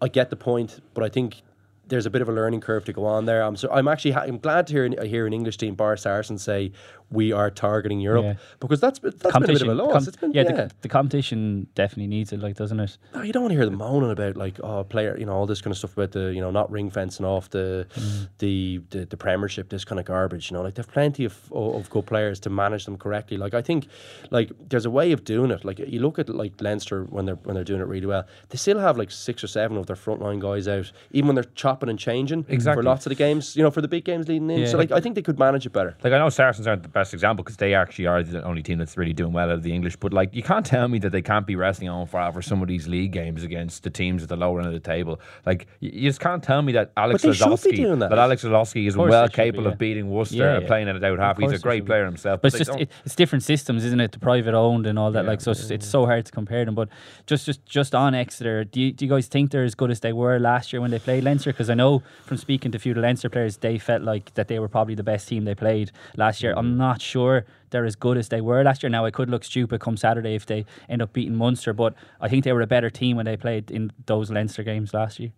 [0.02, 1.42] I get the point, but I think.
[1.88, 3.42] There's a bit of a learning curve to go on there.
[3.42, 6.38] I'm so I'm actually ha- I'm glad to hear hear an English team, Bar Saracen,
[6.38, 6.72] say
[7.12, 8.34] we are targeting Europe Yeah.
[8.60, 9.92] because that's that's been a bit of a loss.
[9.94, 10.52] com- it's been yeah, yeah.
[10.52, 12.98] The, the competition definitely needs it, like doesn't it?
[13.14, 15.46] No, you don't want to hear them moaning about like oh player, you know, all
[15.46, 18.28] this kind of stuff about the you know not ring fencing off the mm.
[18.40, 20.50] the, the the Premiership, this kind of garbage.
[20.50, 23.38] You know, like they've plenty of of good players to manage them correctly.
[23.38, 23.88] Like I think,
[24.30, 25.66] like there's a way of doing it.
[25.66, 28.58] Like you look at like Leinster when they're when they're doing it really well, they
[28.58, 31.90] still have like six or seven of their frontline guys out, even when they're chopping
[31.90, 32.82] and changing Exactly.
[32.82, 33.56] for lots of the games.
[33.56, 34.60] You know, for the big games leading in.
[34.62, 34.68] Yeah.
[34.68, 35.98] So like I think they could manage it better.
[36.04, 38.78] Like I know Saracens aren't the best example because they actually are the only team
[38.78, 39.96] that's really doing well out of the English.
[39.96, 42.62] But like you can't tell me that they can't be wrestling on fire for some
[42.62, 45.20] of these league games against the teams at the lower end of the table.
[45.46, 48.12] Like you just can't tell me that Alex they should Lozowski, doing that.
[48.18, 49.72] Alex Lozowski is well they should be, capable yeah.
[49.72, 50.68] of beating Worcester Yeah, and yeah.
[50.68, 51.38] playing it out half.
[51.38, 52.42] He's a great player himself.
[52.42, 54.12] But they it's just it, it's different systems, isn't it?
[54.12, 55.26] The private owned and all that.
[55.26, 56.76] like so, it's, it's so hard to compare them.
[56.76, 56.90] But
[57.26, 60.02] just just just on Exeter, do you, do you guys think they're as good as
[60.02, 61.52] they were last year when they played Leinster?
[61.52, 64.34] Because I know from speaking to a few of the Leinster players, they felt like
[64.36, 66.52] that they were probably the best team they played last year.
[66.52, 66.60] Mm-hmm.
[66.60, 68.90] I'm not sure they're as good as they were last year.
[68.90, 72.28] Now I could look stupid come Saturday if they end up beating Munster, but I
[72.28, 75.32] think they were a better team when they played in those Leinster games last year.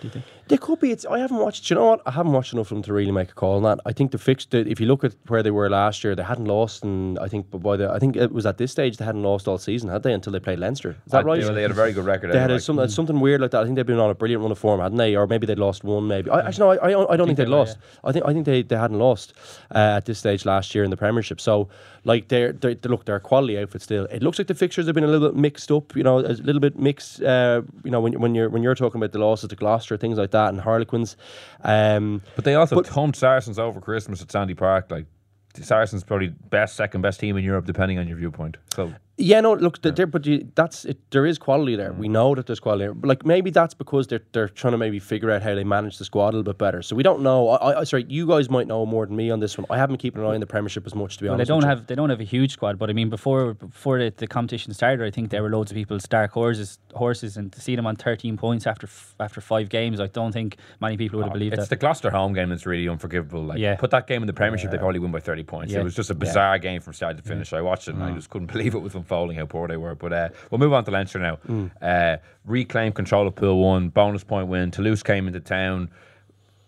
[0.00, 0.24] Do you think?
[0.48, 0.90] They could be.
[0.90, 1.06] It's.
[1.06, 1.70] I haven't watched.
[1.70, 2.02] You know what?
[2.06, 3.78] I haven't watched enough of them to really make a call on that.
[3.86, 4.46] I think the fix.
[4.46, 7.28] The, if you look at where they were last year, they hadn't lost, and I
[7.28, 7.90] think but by the.
[7.90, 10.12] I think it was at this stage they hadn't lost all season, had they?
[10.12, 10.96] Until they played Leinster.
[11.06, 11.40] Is that Uh, right?
[11.40, 12.32] They, they had a very good record.
[12.32, 13.60] They had a, some, something weird like that.
[13.60, 15.14] I think they've been on a brilliant run of form, hadn't they?
[15.14, 16.08] Or maybe they'd lost one.
[16.08, 16.30] Maybe.
[16.30, 16.82] I, actually, no.
[16.82, 17.78] I, I, I don't think, they they'd were, lost.
[18.02, 19.34] I think I think they, they hadn't lost
[19.74, 21.40] uh, at this stage last year in the Premiership.
[21.40, 21.68] So,
[22.04, 24.04] like, they're, they they look, they're quality outfit still.
[24.06, 25.94] It looks like the fixtures have been a little bit mixed up.
[25.96, 27.22] You know, a little bit mixed.
[27.22, 30.18] Uh, you know, when when you're when you're talking about the losses to Gloucester, things
[30.18, 31.16] like that, and Harlequins.
[31.62, 34.90] Um, But they also But- thumped Saracens over Christmas at Sandy Park.
[34.90, 35.06] Like
[35.54, 38.56] Saracens probably best, second best team in Europe, depending on your viewpoint.
[38.74, 40.98] So Yeah, no, look, there, but you, that's it.
[41.10, 41.92] There is quality there.
[41.92, 42.12] We mm.
[42.12, 42.94] know that there's quality there.
[42.94, 45.98] But like maybe that's because they're they're trying to maybe figure out how they manage
[45.98, 46.80] the squad a little bit better.
[46.82, 47.50] So we don't know.
[47.50, 49.66] I, I sorry, you guys might know more than me on this one.
[49.68, 51.44] I haven't been keeping an eye on the Premiership as much to be Well, they
[51.44, 54.26] don't have they don't have a huge squad, but I mean before before the, the
[54.26, 57.76] competition started, I think there were loads of people's dark horses horses, and to see
[57.76, 61.24] them on 13 points after f- after five games, I don't think many people would
[61.24, 61.62] have oh, believed it's that.
[61.64, 63.42] It's the Gloucester home game that's really unforgivable.
[63.42, 63.76] Like Yeah.
[63.76, 65.72] put that game in the Premiership, they probably win by thirty points.
[65.72, 65.80] Yeah.
[65.80, 67.52] It was just a bizarre game from start to finish.
[67.52, 68.16] I watched it and I mm.
[68.16, 69.94] just couldn't believe it was unfolding how poor they were.
[69.94, 71.38] But uh, we'll move on to Leinster now.
[71.82, 74.70] Uh, reclaim control of Pool One, bonus point win.
[74.70, 75.90] Toulouse came into town.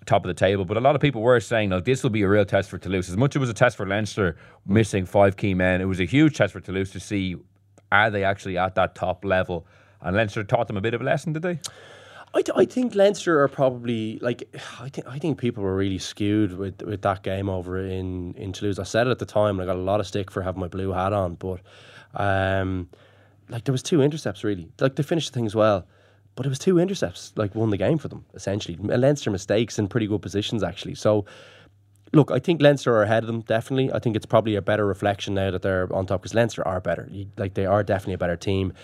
[0.04, 2.22] Top of the table, but a lot of people were saying, "No, this will be
[2.22, 4.36] a real test for Toulouse." As much as it was a test for Leinster,
[4.66, 7.36] missing five key men, it was a huge test for Toulouse to see
[7.92, 9.64] are they actually at that top level.
[10.00, 11.60] And Leinster taught them a bit of a lesson, did they?
[12.34, 14.42] I, th- I think Leinster are probably like
[14.80, 18.52] I think I think people were really skewed with, with that game over in, in
[18.52, 18.78] Toulouse.
[18.78, 20.60] I said it at the time, and I got a lot of stick for having
[20.60, 21.60] my blue hat on, but
[22.14, 22.88] um,
[23.48, 24.68] like there was two intercepts really.
[24.80, 25.86] Like they finished things well,
[26.34, 28.76] but it was two intercepts like won the game for them essentially.
[28.76, 30.94] Leinster mistakes in pretty good positions actually.
[30.94, 31.24] So.
[32.14, 33.40] Look, I think Leinster are ahead of them.
[33.40, 36.62] Definitely, I think it's probably a better reflection now that they're on top because Leinster
[36.68, 37.08] are better.
[37.38, 38.74] Like they are definitely a better team.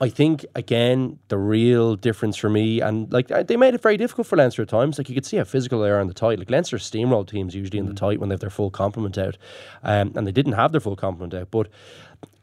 [0.00, 4.26] I think again the real difference for me and like they made it very difficult
[4.28, 4.96] for Leinster at times.
[4.96, 6.38] Like you could see how physical they are on the tight.
[6.38, 9.36] Like Leinster steamroll teams usually in the tight when they have their full complement out,
[9.82, 11.50] um, and they didn't have their full complement out.
[11.50, 11.68] But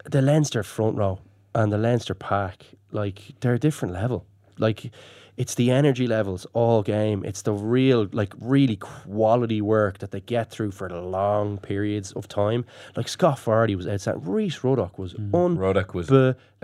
[0.09, 1.19] the Leinster front row
[1.53, 4.25] and the Leinster pack, like they're a different level.
[4.57, 4.91] Like
[5.37, 7.23] it's the energy levels all game.
[7.25, 12.27] It's the real, like, really quality work that they get through for long periods of
[12.27, 12.65] time.
[12.95, 14.23] Like Scott Fardy was outstanding.
[14.23, 15.35] Rhys Ruddock was hmm.
[15.35, 15.57] on.
[15.57, 16.07] Ruddock was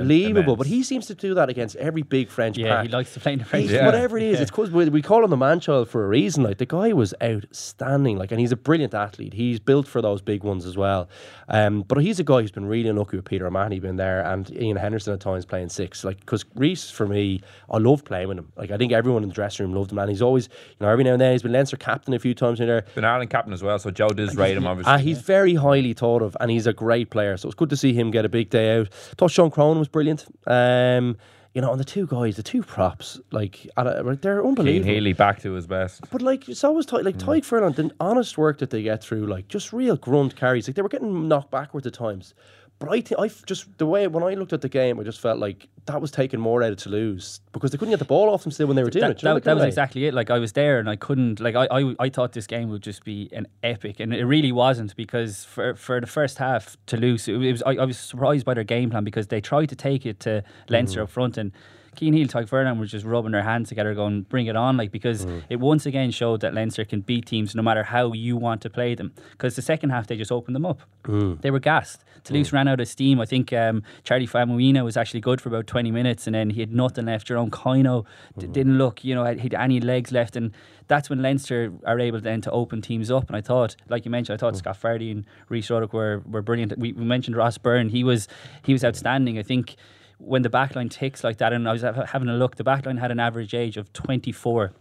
[0.01, 2.67] unbelievable, but he seems to do that against every big French player.
[2.67, 2.85] Yeah, pack.
[2.85, 3.69] he likes to play in the French.
[3.69, 3.85] Yeah.
[3.85, 6.43] Whatever it is, it's because we, we call him the man child for a reason.
[6.43, 9.33] Like the guy was outstanding, like, and he's a brilliant athlete.
[9.33, 11.09] He's built for those big ones as well.
[11.49, 14.49] Um, but he's a guy who's been really unlucky with Peter O'Mahony being there, and
[14.51, 16.03] Iain Henderson at times playing six.
[16.03, 18.51] Like because Rhys for me, I love playing with him.
[18.55, 20.89] Like I think everyone in the dressing room loved him, and he's always, you know,
[20.89, 22.85] every now and then he's been Leinster captain a few times in there.
[22.95, 24.93] been Ireland captain as well, so Joe does rate him obviously.
[24.93, 27.37] Uh, he's very highly thought of, and he's a great player.
[27.37, 28.89] So it's good to see him get a big day out.
[28.93, 30.25] Thought Sean Cronin was brilliant.
[30.47, 31.17] Um,
[31.53, 34.89] you know, and the two guys, the two props, like they're Cian unbelievable.
[34.89, 36.09] Healy back to his best.
[36.09, 39.25] But like it's always tight, like Tadhg Furlong, the honest work that they get through,
[39.27, 40.67] like just real grunt carries.
[40.67, 42.33] Like they were getting knocked backwards at times.
[42.81, 45.19] But I think I just the way when I looked at the game, I just
[45.19, 48.33] felt like that was taking more out of Toulouse because they couldn't get the ball
[48.33, 49.17] off them still when they were doing that, it.
[49.19, 49.67] Do you that, that was kind of way?
[49.67, 50.15] exactly it.
[50.15, 52.81] Like I was there and I couldn't like I, I I thought this game would
[52.81, 57.27] just be an epic and it really wasn't because for for the first half Toulouse
[57.27, 59.75] it, it was I, I was surprised by their game plan because they tried to
[59.75, 61.03] take it to Leinster mm.
[61.03, 61.51] up front and
[61.97, 64.91] Cian Healy, Tadhg Furlong were just rubbing their hands together, going, "Bring it on!" Like
[64.91, 65.43] because mm.
[65.49, 68.69] it once again showed that Leinster can beat teams no matter how you want to
[68.69, 69.13] play them.
[69.31, 70.81] Because the second half they just opened them up.
[71.03, 71.41] Mm.
[71.41, 72.03] They were gassed.
[72.23, 72.53] Toulouse mm.
[72.53, 73.19] ran out of steam.
[73.19, 76.61] I think um, Charlie Faumuina was actually good for about twenty minutes, and then he
[76.61, 77.27] had nothing left.
[77.27, 78.05] Jerome Kaino
[78.37, 80.51] d- didn't look, you know, had, had any legs left, and
[80.87, 83.27] that's when Leinster are able then to open teams up.
[83.27, 86.41] And I thought, like you mentioned, I thought Scott Fardy and Rhys Ruddock were, were
[86.41, 86.77] brilliant.
[86.77, 88.27] We, we mentioned Ross Byrne; he was
[88.63, 89.37] he was outstanding.
[89.37, 89.75] I think
[90.23, 93.11] when the backline ticks like that, and I was having a look, the backline had
[93.11, 94.71] an average age of 24.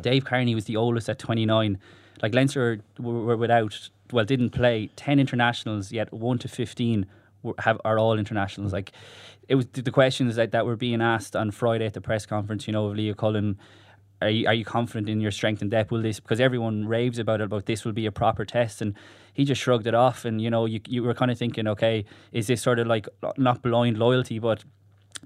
[0.00, 1.78] Dave Kearney was the oldest at 29.
[2.22, 7.06] Like Leinster were, were without, well, didn't play 10 internationals, yet 1 to 15
[7.42, 8.72] were, have, are all internationals.
[8.72, 8.92] Like
[9.48, 12.26] it was the the questions that, that were being asked on Friday at the press
[12.26, 13.58] conference, you know, of Leo Cullen.
[14.20, 15.92] Are you, are you confident in your strength and depth?
[15.92, 18.94] Will this because everyone raves about it about this will be a proper test and
[19.32, 22.04] he just shrugged it off and you know you you were kind of thinking okay
[22.32, 24.64] is this sort of like not blind loyalty but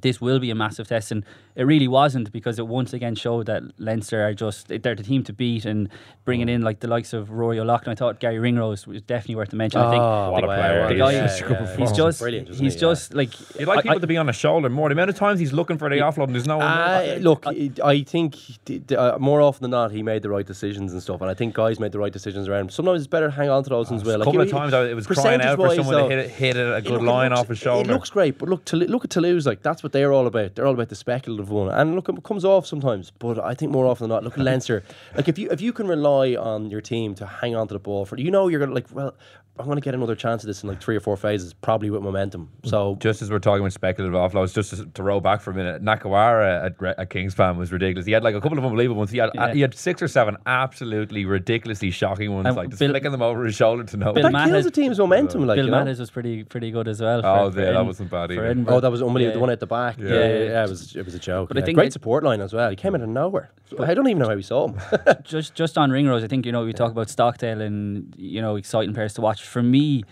[0.00, 1.24] this will be a massive test, and
[1.56, 5.22] it really wasn't because it once again showed that Leinster are just they're the team
[5.24, 5.88] to beat, and
[6.24, 7.90] bringing in like the likes of Rory O'Loughlin.
[7.92, 9.80] I thought Garry Ringrose was definitely worth the mention.
[9.80, 10.88] I think Oh, What a player.
[10.88, 11.76] The guy yeah, is yeah, yeah.
[11.76, 12.48] He's just brilliant.
[12.48, 12.80] he's he?
[12.80, 14.88] just like You'd like I- people I- to be on his shoulder more.
[14.88, 16.66] The amount of times he's looking for the offload and there's no one.
[16.66, 20.46] Uh, look, I think d- d- uh, more often than not, he made the right
[20.46, 22.70] decisions and stuff, and I think guys made the right decisions around him.
[22.70, 24.04] Sometimes it's better to hang on to those ones.
[24.04, 26.16] Well, a like, couple you- of times it was crying out for percentage-wise, someone to
[26.16, 27.90] hit it, hit it a good it line looks- off his shoulder.
[27.90, 29.46] It looks great, but look, to, look at Toulouse.
[29.46, 30.54] Like that's what they're all about.
[30.54, 33.10] They're all about the speculative one, and look, it comes off sometimes.
[33.10, 34.82] But I think more often than not, look at Leinster.
[35.14, 37.80] Like if you if you can rely on your team to hang on to the
[37.80, 39.14] ball for, you know, you're gonna like, well,
[39.58, 42.02] I'm gonna get another chance at this in like three or four phases, probably with
[42.02, 42.48] momentum.
[42.64, 45.54] So just as we're talking about speculative offloads, just to, to roll back for a
[45.54, 48.06] minute, Nakarawa at, Gre- at Kingspan was ridiculous.
[48.06, 49.10] He had like a couple of unbelievable ones.
[49.10, 49.52] He had uh, Yeah.
[49.54, 53.20] he had six or seven absolutely ridiculously shocking ones, And like just Bill- flicking them
[53.22, 54.12] over his shoulder to no.
[54.14, 55.46] Bill that Matt kills a team's momentum.
[55.46, 55.78] Like Bill you know?
[55.84, 57.20] Mattis was pretty pretty good as well.
[57.20, 58.64] For, Oh, for yeah, that Edin- wasn't bad either.
[58.68, 59.22] Oh, that was unbelievable.
[59.28, 59.34] Yeah.
[59.34, 59.98] The one at the back.
[59.98, 60.44] Yeah, Yeah, yeah, yeah.
[60.44, 61.48] yeah, it was it was a joke.
[61.48, 61.66] But I yeah.
[61.66, 62.70] think great it- support line as well.
[62.70, 63.50] He came out of nowhere.
[63.76, 64.78] But I don't even know how he saw him.
[65.24, 68.56] just just on Ringrose, I think you know we talk about Stockdale and you know
[68.56, 69.41] exciting players to watch.
[69.42, 70.04] For me,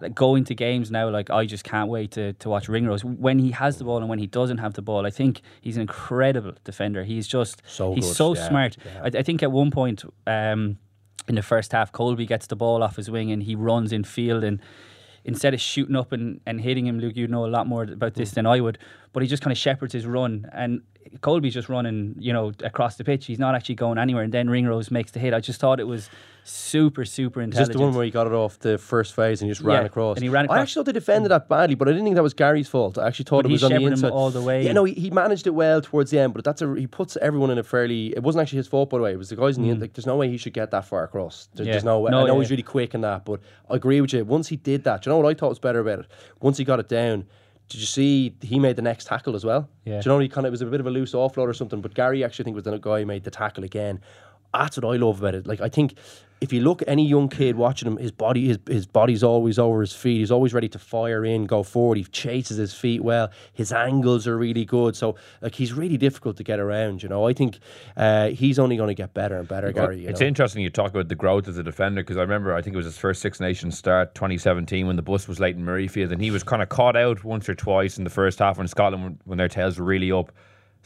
[0.00, 3.38] like going to games now, like I just can't wait to, to watch Ringrose when
[3.38, 5.06] he has the ball and when he doesn't have the ball.
[5.06, 7.04] I think he's an incredible defender.
[7.04, 8.76] He's just So he's good, so yeah, smart.
[8.84, 9.02] yeah.
[9.04, 10.04] I, I think at one point.
[10.26, 10.78] Um,
[11.28, 14.04] in the first half, Kolbe gets the ball off his wing and he runs in
[14.04, 14.60] field and
[15.24, 18.14] instead of shooting up and, and hitting him, Luke, you know a lot more about
[18.14, 18.78] this than I would,
[19.16, 20.82] but he just kind of shepherds his run and
[21.22, 23.24] Kolbe's just running, you know, across the pitch.
[23.24, 25.32] He's not actually going anywhere and then Ringrose makes the hit.
[25.32, 26.10] I just thought it was
[26.44, 27.68] super, super intelligent.
[27.72, 29.80] Just the one where he got it off the first phase and he just ran
[29.80, 30.18] Yeah, across.
[30.18, 30.58] and he ran across.
[30.58, 32.98] I actually thought they defended that badly, but I didn't think that was Garry's fault.
[32.98, 34.66] I actually thought But it was on the inside all the way.
[34.66, 37.16] Yeah, no, he, he managed it well towards the end, but that's a he puts
[37.16, 38.08] everyone in a fairly.
[38.08, 39.12] It wasn't actually his fault, by the way.
[39.12, 39.80] It was the guys in the end.
[39.80, 41.48] Like, there's no way he should get that far across.
[41.54, 41.66] There- Mm.
[41.68, 41.72] Yeah.
[41.72, 42.10] There's no way.
[42.10, 43.40] No, I know yeah, he's really quick in that, but
[43.70, 44.24] I agree with you.
[44.26, 46.06] Once he did that, do you know what I thought was better about it?
[46.42, 47.24] Once he got it down.
[47.68, 49.68] Did you see he made the next tackle as well?
[49.84, 50.00] Yeah.
[50.00, 51.54] Do you know he kind of it was a bit of a loose offload or
[51.54, 54.00] something, but Garry actually think was the guy who made the tackle again.
[54.54, 55.46] That's what I love about it.
[55.46, 55.94] Like I think
[56.40, 59.58] if you look at any young kid watching him, his body his, his body's always
[59.58, 60.18] over his feet.
[60.18, 61.96] He's always ready to fire in, go forward.
[61.96, 63.30] He chases his feet well.
[63.54, 64.96] His angles are really good.
[64.96, 67.02] So like he's really difficult to get around.
[67.02, 67.58] You know, I think
[67.96, 70.02] uh, he's only going to get better and better, Garry.
[70.02, 70.26] You it's know?
[70.26, 72.76] interesting you talk about the growth as a defender because I remember I think it
[72.76, 76.20] was his first Six Nations start 2017 when the bus was late in Murrayfield and
[76.20, 79.18] he was kind of caught out once or twice in the first half when Scotland
[79.24, 80.32] when their tails were really up.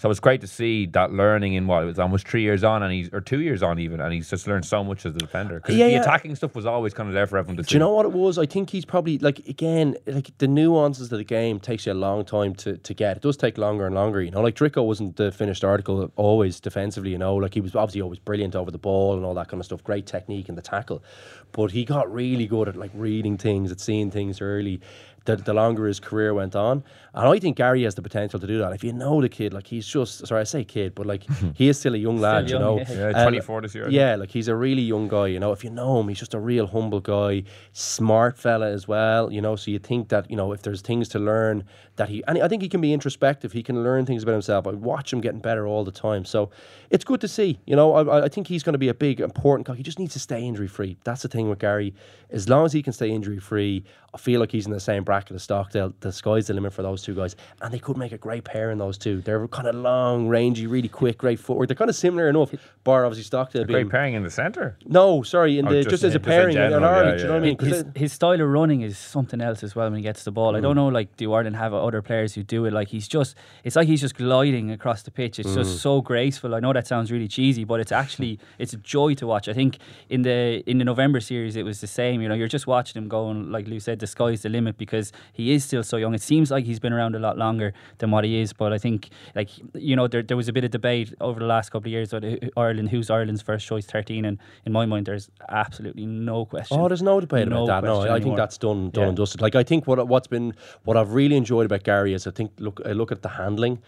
[0.01, 2.83] So it's great to see that learning in what it was almost three years on,
[2.83, 5.19] and he's or two years on even, and he's just learned so much as a
[5.19, 5.57] defender.
[5.57, 6.01] Because Yeah, the yeah.
[6.01, 7.69] attacking stuff was always kind of there for everyone to see.
[7.69, 8.39] Do you know what it was?
[8.39, 11.95] I think he's probably like again, like the nuances of the game takes you a
[11.95, 13.19] long time to, to get.
[13.19, 14.41] It does take longer and longer, you know.
[14.41, 17.37] Like Drico wasn't the finished article always defensively, you know.
[17.37, 19.85] Like he was obviously always brilliant over the ball and all that kind of stuff.
[19.85, 21.05] Great technique in the tackle,
[21.53, 24.81] but he got really good at like reading things, at seeing things early.
[25.27, 26.83] The, the longer his career went on,
[27.15, 28.73] and I think Garry has the potential to do that.
[28.73, 31.69] If you know the kid, like he's just sorry, I say kid, but like he
[31.69, 32.79] is still a young lad, you know.
[32.79, 32.93] yeah.
[32.93, 35.53] Yeah, Uh, 24 this year, Yeah, like he's a really young guy, you know.
[35.53, 39.41] If you know him, he's just a real humble guy, smart fella as well, you
[39.41, 39.57] know.
[39.57, 41.65] So you think that, you know, if there's things to learn
[41.97, 43.53] that he, and I think he can be introspective.
[43.53, 44.67] He can learn things about himself.
[44.67, 46.25] I watch him getting better all the time.
[46.25, 46.51] So
[46.91, 47.93] it's good to see, you know.
[47.95, 49.75] I, I think he's going to be a big, important guy.
[49.75, 50.97] He just needs to stay injury free.
[51.05, 51.95] That's the thing with Garry.
[52.31, 53.85] As long as he can stay injury free,
[54.15, 55.93] I feel like he's in the same bracket as Stockdale.
[56.01, 57.37] The sky's the limit for those two guys.
[57.63, 59.21] And they could make a great pair in those two.
[59.21, 61.69] They're kind of long, rangy, really quick, great footwork.
[61.69, 63.83] They're kind of similar enough, bar obviously Stockdale A being.
[63.85, 64.77] Great pairing in the centre.
[64.87, 66.85] No, sorry, in Oh, the just just, in- as a just in pairing in, general,
[66.85, 67.09] Ireland.
[67.09, 67.85] yeah, do you know what I mean?
[67.95, 70.57] his, his style of running is something else as well when he gets the ball.
[70.57, 70.63] I Mm.
[70.63, 72.73] don't know, like, do Ireland have other players who do it?
[72.73, 73.35] Like, he's just,
[73.65, 75.39] it's like he's just gliding across the pitch.
[75.39, 75.55] It's Mm.
[75.57, 76.55] just so graceful.
[76.55, 79.49] I know that sounds really cheesy, but it's actually, it's a joy to watch.
[79.49, 79.79] I think
[80.09, 82.21] in the in the November series, it was the same.
[82.23, 85.13] You know, you're just watching him going, like Lou said, the sky's the limit because
[85.33, 86.15] he is still so young.
[86.15, 88.79] It seems like he's been around a lot longer than what he is, but I
[88.79, 91.89] think, like, you know, there, there was a bit of debate over the last couple
[91.89, 96.07] of years about Ireland, who's Ireland's first choice 13, and in my mind, there's absolutely
[96.07, 96.79] no question.
[96.79, 97.87] Oh, there's no debate No about that.
[97.87, 99.09] No, I think that's done, done Yeah.
[99.09, 99.41] and dusted.
[99.41, 102.53] Like I think what what's been what I've really enjoyed about Garry is I think
[102.59, 103.79] look I look at the handling.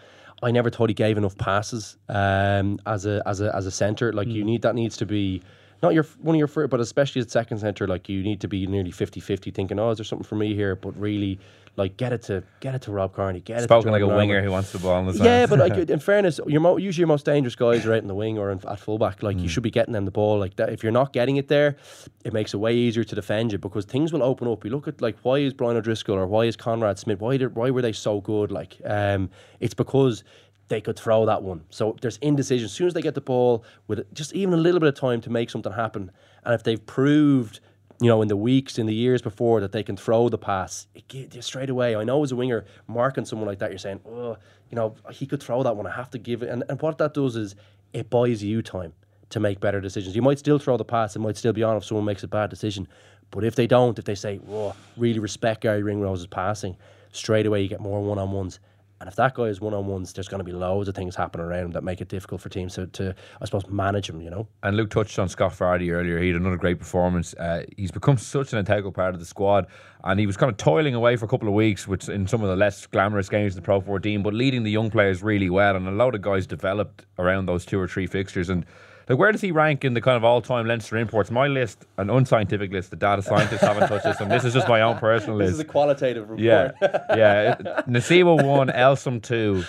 [0.41, 4.11] I never thought he gave enough passes um, as a as a as a centre.
[4.11, 4.33] Like Mm.
[4.33, 5.41] you need that needs to be
[5.81, 7.87] not your one of your first, but especially at second centre.
[7.87, 10.75] Like you need to be nearly 50-50 thinking, oh, is there something for me here?
[10.75, 11.39] But really,
[11.75, 13.39] like get it to get it to Rob Kearney.
[13.41, 15.25] Get it Spoken like a Jordan winger who wants the ball In the side.
[15.25, 18.07] Yeah, but like in fairness, your mo- usually your most dangerous guys are out in
[18.07, 19.23] the wing or in, at fullback.
[19.23, 19.41] Like Mm.
[19.43, 20.37] you should be getting them the ball.
[20.37, 21.75] Like that, if you're not getting it there,
[22.23, 24.63] it makes it way easier to defend you because things will open up.
[24.63, 27.19] You look at like why is Brian O'Driscoll or why is Conrad Smith?
[27.19, 28.51] Why did, why were they so good?
[28.51, 30.23] Like um, it's because
[30.67, 31.61] they could throw that one.
[31.71, 32.65] So there's indecision.
[32.65, 35.21] As soon as they get the ball with just even a little bit of time
[35.21, 36.11] to make something happen,
[36.45, 37.59] and if they've proved
[37.99, 40.87] you know, in the weeks, in the years before that they can throw the pass,
[40.95, 41.95] it gives straight away.
[41.95, 44.37] I know as a winger, marking someone like that, you're saying, oh,
[44.69, 45.85] you know, he could throw that one.
[45.85, 46.49] I have to give it.
[46.49, 47.55] And, and what that does is
[47.93, 48.93] it buys you time
[49.29, 50.15] to make better decisions.
[50.15, 52.27] You might still throw the pass, it might still be on if someone makes a
[52.27, 52.87] bad decision.
[53.31, 56.77] But if they don't, if they say, whoa, really respect Garry Ringrose's passing,
[57.11, 58.59] straight away you get more one on ones.
[59.03, 61.13] And if that guy is one on ones, there's going to be loads of things
[61.13, 64.21] happening around him that make it difficult for teams to, to I suppose, manage him,
[64.21, 64.47] you know?
[64.63, 66.21] And Luke touched on Scott Fardy earlier.
[66.21, 67.33] He had another great performance.
[67.33, 69.67] Uh, he's become such an integral part of the squad,
[70.05, 72.43] and he was kind of toiling away for a couple of weeks, which in some
[72.43, 75.49] of the less glamorous games in the Pro 14, but leading the young players really
[75.49, 75.75] well.
[75.75, 78.47] And a lot of guys developed around those two or three fixtures.
[78.47, 78.65] And
[79.09, 81.29] like, where does he rank in the kind of all-time Leinster imports?
[81.31, 82.89] My list, an unscientific list.
[82.89, 85.57] The data scientists haven't touched this, and this is just my own personal This list.
[85.57, 86.39] This is a qualitative report.
[86.39, 86.71] Yeah,
[87.15, 87.55] yeah.
[87.87, 89.63] Nacewa one, Elsom two,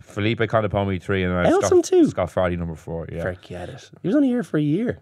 [0.00, 2.08] Felipe Contepomi three, and Elsom Scott, two?
[2.08, 3.06] Scott Fardy number four.
[3.12, 3.90] Yeah, Forget it.
[4.02, 5.00] He was only here for a year.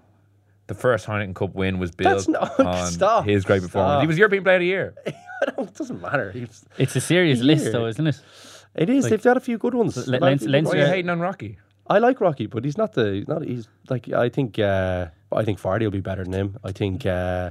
[0.67, 4.01] the first Heineken Cup win was built That's not- on stop, his great performance.
[4.03, 4.95] He was European Player of the Year.
[5.07, 6.33] it doesn't matter.
[6.35, 8.21] It's, It's a serious He's list, though, isn't it?
[8.75, 9.05] it is.
[9.05, 9.97] Like- They've had a few good ones.
[9.97, 11.59] L- They've had a Leinster- few good Leinster- Why are you hating on Rocky?
[11.87, 13.25] I like Rocky, but he's not the.
[13.29, 13.45] Not.
[13.45, 14.11] He's like.
[14.13, 14.59] I think.
[14.59, 16.57] Uh, I think Fardy will be better than him.
[16.65, 17.05] I think.
[17.07, 17.51] Uh,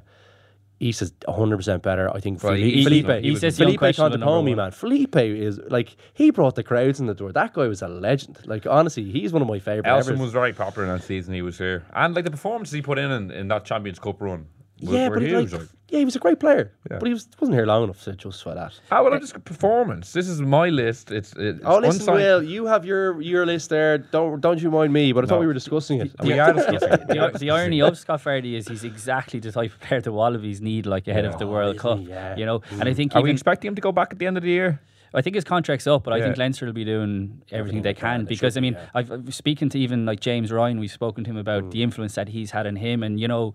[0.79, 2.13] East is 100 percent better.
[2.13, 2.57] I think Felipe.
[2.57, 4.71] he- Felipe, he says Felipe Contepomi, man.
[4.71, 7.31] Felipe is like he brought the crowds in the door.
[7.31, 8.39] That guy was a legend.
[8.45, 9.85] Like honestly, he's one of my favorite.
[9.85, 10.17] Elsom ever.
[10.23, 12.99] was very popular in that season he was here, and like the performances he put
[12.99, 14.47] in in, in that Champions Cup run.
[14.83, 15.51] Was, yeah, were but he, huge.
[15.51, 15.69] like, like.
[15.89, 16.71] yeah, he was a great player.
[16.89, 16.97] Yeah.
[16.99, 18.79] But he was wasn't here long enough to justify that.
[18.91, 20.13] Ah, well, just performance.
[20.13, 21.11] This is my list.
[21.11, 23.97] It's, it's Oh, listen, unscient- Will, you have your your list there.
[23.97, 25.11] Don't don't you mind me?
[25.13, 26.11] But I thought we were discussing it.
[26.23, 27.07] We are discussing it.
[27.07, 30.61] The, the irony of Scott Fardy is he's exactly the type of player the Wallabies
[30.61, 31.99] need, like ahead of the World isn't Cup.
[32.01, 32.35] Yeah.
[32.35, 34.37] You know, and I think Are we expecting him to go back at the end
[34.37, 34.81] of the year?
[35.15, 37.93] I think his contract's up, but I think Leinster will be doing everything, they they
[37.93, 38.87] can can, they because should I mean, yeah.
[38.95, 42.15] I've, I've speaking to even like James Ryan, we've spoken to him about the influence
[42.15, 43.53] that he's had on him, and you know,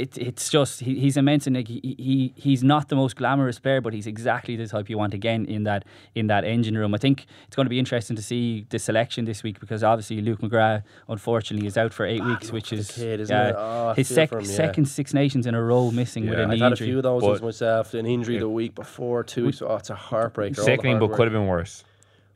[0.00, 3.58] it, it's just he, he's immense, and like, he, he he's not the most glamorous
[3.58, 5.84] player, but he's exactly the type you want again in that
[6.14, 6.94] in that engine room.
[6.94, 10.20] I think it's going to be interesting to see the selection this week because obviously
[10.22, 13.54] Luke McGrath unfortunately is out for eight ah, weeks, which is kid, isn't yeah, it?
[13.58, 14.46] Oh, his sec- him, yeah.
[14.46, 16.44] second Six Nations in a row missing with Yeah.
[16.44, 17.94] a knee I've had a few of those But- myself.
[17.94, 19.60] An injury the week before, two weeks.
[19.62, 20.58] Oh, it's a heartbreaker.
[20.58, 21.84] all Sickening, hard but could have been worse.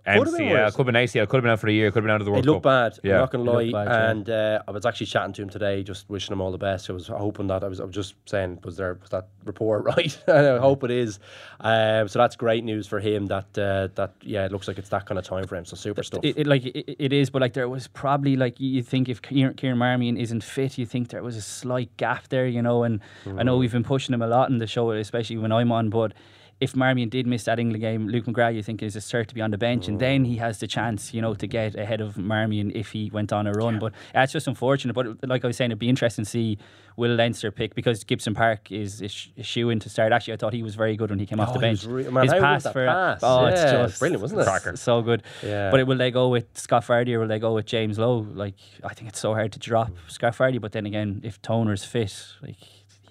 [0.07, 0.76] Could have been MCL, worse.
[0.76, 2.20] could have been ACL, could have been out for a year, could have been out
[2.20, 2.92] of the World It looked Cup.
[2.94, 2.98] bad.
[3.02, 3.14] Yeah.
[3.14, 3.62] I'm not going to It lie.
[3.62, 6.52] looked bad, and uh, I was actually chatting to him today, just wishing him all
[6.52, 6.90] the best.
[6.90, 9.84] I was hoping that I was, I was just saying, was there was that report
[9.96, 10.18] right?
[10.28, 11.20] I hope it is.
[11.61, 13.26] Um, so that's great news for him.
[13.26, 15.64] That uh, that yeah, it looks like it's that kind of time for him.
[15.64, 16.20] So super stuff.
[16.22, 19.22] It, it like it, it is, but like there was probably like you think if
[19.22, 22.82] Kieran, Kieran Marmion isn't fit, you think there was a slight gap there, you know.
[22.82, 23.00] And
[23.38, 25.88] I know we've been pushing him a lot in the show, especially when I'm on.
[25.88, 26.12] But
[26.61, 29.34] if Marmion did miss that England game, Luke McGrath, you think is a cert to
[29.34, 32.00] be on the bench, and then he has the chance, you know, to get ahead
[32.00, 33.78] of Marmion if he went on a run.
[33.78, 34.94] But that's just unfortunate.
[34.94, 36.59] But like I was saying, it'd be interesting to see
[36.96, 40.12] will Leinster pick because Gibson Park is sh- shoe in to start.
[40.12, 41.84] Actually, I thought he was very good when he came off Oh, the bench.
[41.86, 43.20] re- man, His how good was pass for pass?
[43.24, 44.44] oh, it's just brilliant, wasn't it?
[44.44, 44.76] Cracker.
[44.76, 45.24] So good.
[45.42, 45.72] Yeah.
[45.72, 48.18] But it, will they go with Scott Fardy or will they go with James Lowe?
[48.32, 51.84] Like I think it's so hard to drop Scott Fardy, but then again, if Toner's
[51.84, 52.59] fit, like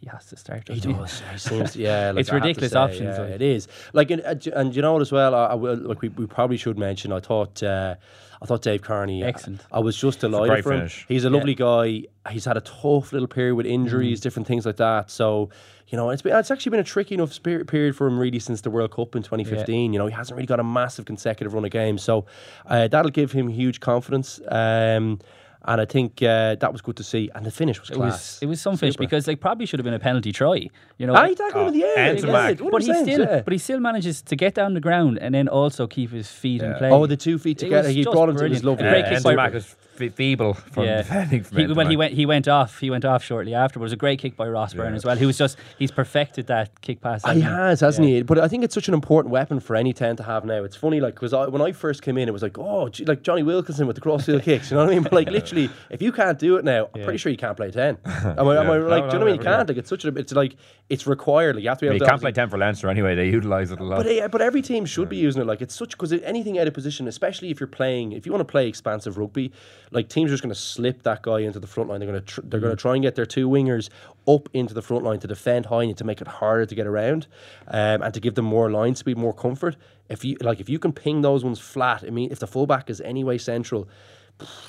[0.04, 0.68] he has to start.
[0.68, 1.22] He doesn't does.
[1.32, 2.12] He seems, yeah.
[2.16, 3.30] Like It's I ridiculous say, options, Yeah, like.
[3.32, 3.68] it is.
[3.94, 5.34] Like, and, and and you know what as well.
[5.34, 5.76] I, I will.
[5.78, 7.12] Like, we, we probably should mention.
[7.14, 7.64] I thought.
[7.64, 7.96] Uh,
[8.42, 9.24] I thought Dave Kearney.
[9.24, 9.62] Excellent.
[9.72, 10.80] I, was just delighted great for him.
[10.82, 11.06] finish.
[11.08, 12.04] He's a lovely guy.
[12.30, 14.24] He's had a tough little period with injuries, Mm.
[14.24, 15.10] different things like that.
[15.10, 15.50] So.
[15.90, 18.40] You know, it's been, it's actually been a tricky enough spirit period for him really
[18.40, 19.94] since the World Cup in 2015.
[19.94, 22.26] You know, he hasn't really got a massive consecutive run of games, so
[22.66, 24.42] uh, that'll give him huge confidence.
[24.48, 25.20] Um,
[25.66, 27.30] and I think uh, that was good to see.
[27.36, 28.12] And the finish was It class.
[28.12, 29.04] was it was some fish Super.
[29.04, 30.70] because they probably should have been a penalty try.
[30.98, 31.98] You know, Ah, he tackled him in the air.
[31.98, 32.58] end he to did, back.
[32.58, 33.42] 100%, but he still yeah.
[33.42, 36.62] but he still manages to get down the ground and then also keep his feet
[36.62, 36.90] in play.
[36.90, 37.88] Oh, the two feet together.
[37.88, 38.86] was He just brought him to it was lovely.
[38.88, 40.98] A great kick Enzo by- Mack was fe- feeble from yeah.
[41.04, 42.80] defending from He, well, he went he went off.
[42.80, 43.80] He went off shortly after.
[43.80, 45.16] But it was a great kick by Ross Byrne as well.
[45.16, 47.24] He was just he's perfected that kick pass.
[47.24, 48.22] He hasn't has, hasn't he?
[48.24, 50.64] But I think it's such an important weapon for any ten to have now.
[50.64, 53.24] It's funny, like, because when I first came in, it was like, oh, gee, like
[53.24, 54.70] Jonny Wilkinson with the crossfield kicks.
[54.72, 55.04] You know what I mean?
[55.04, 57.72] But like, literally, if you can't do it now, I'm pretty sure you can't play
[57.72, 57.98] ten.
[58.06, 59.36] Am I, am I like, No, do you know what I mean?
[59.36, 59.68] You can't.
[59.70, 60.56] Like, it's such a, it's like,
[60.90, 61.56] it's required.
[61.56, 62.06] Like, you have to be able He to.
[62.06, 63.16] can't play 10 for Leinster anyway.
[63.16, 64.04] They utilise it a lot.
[64.04, 65.46] But, uh, but every team should be using it.
[65.46, 68.42] Like it's such because anything out of position, especially if you're playing, if you want
[68.46, 69.52] to play expansive rugby,
[69.94, 72.00] like teams are just going to slip that guy into the front line.
[72.00, 73.90] They're going to tr- they're going to try and get their two wingers
[74.28, 76.88] up into the front line to defend high and to make it harder to get
[76.88, 77.28] around,
[77.68, 79.76] um, and to give them more line speed, more comfort.
[80.10, 82.90] If you like, if you can ping those ones flat, I mean, if the fullback
[82.90, 83.88] is anyway central,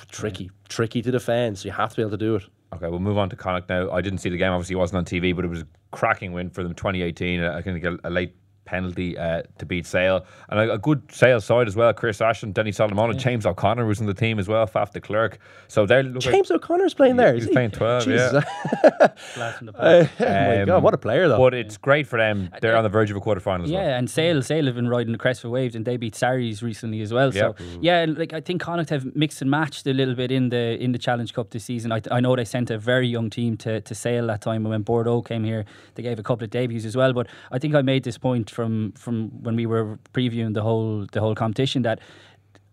[0.09, 1.57] tricky, tricky to defend.
[1.59, 2.43] So you have to be able to do it.
[2.73, 3.91] Okay, we'll move on to Connacht now.
[3.91, 6.33] I didn't see the game, obviously, it wasn't on TV, but it was a cracking
[6.33, 7.41] win for them 2018.
[7.41, 8.35] I think a, a late
[8.65, 10.25] penalty uh, to beat Sale.
[10.49, 11.93] And a, a good Sale side as well.
[11.93, 14.99] Chris Ashton, Denny Solomon, and James O'Connor was in the team as well, Faf de
[15.01, 15.37] Klerk.
[15.67, 17.33] So they're looking James O'Connor's playing there.
[17.33, 17.51] He's he?
[17.51, 18.43] playing 12, Jesus.
[18.83, 19.07] yeah.
[19.35, 20.11] Blast from the Uh, back.
[20.19, 21.37] oh my Um, god, what a player though!
[21.37, 22.49] But it's great for them.
[22.61, 23.81] They're on the verge of a quarter final as well.
[23.83, 26.63] Yeah, and Sale Sale have been riding the crest for waves, and they beat Sarries
[26.63, 27.31] recently as well.
[27.31, 28.05] So Yeah.
[28.05, 30.91] yeah, like I think Connacht have mixed and matched a little bit in the in
[30.91, 31.91] the Challenge Cup this season.
[31.91, 34.69] I, I know they sent a very young team to, to Sale that time, and
[34.69, 37.13] when Bordeaux came here, they gave a couple of debuts as well.
[37.13, 41.05] But I think I made this point from from when we were previewing the whole
[41.11, 41.99] the whole competition that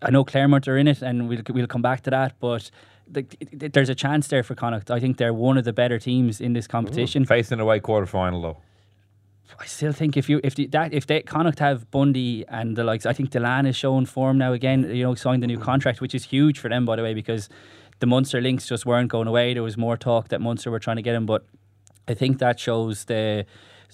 [0.01, 2.71] I know Clermont are in it, and we'll we'll come back to that, but.
[3.15, 4.91] the- There's a chance there for Connacht.
[4.91, 7.25] I think they're one of the better teams in this competition.
[7.27, 8.57] Facing away quarter final though.
[9.65, 12.85] I still think if you if the, that if they Connacht have Bundee and the
[12.85, 14.79] likes, I think Dillane is showing form now again.
[14.99, 17.49] You know, signed a new contract, which is huge for them, by the way, because
[18.01, 19.53] the Munster links just weren't going away.
[19.55, 21.43] There was more talk that Munster were trying to get him, but
[22.09, 23.45] I think that shows the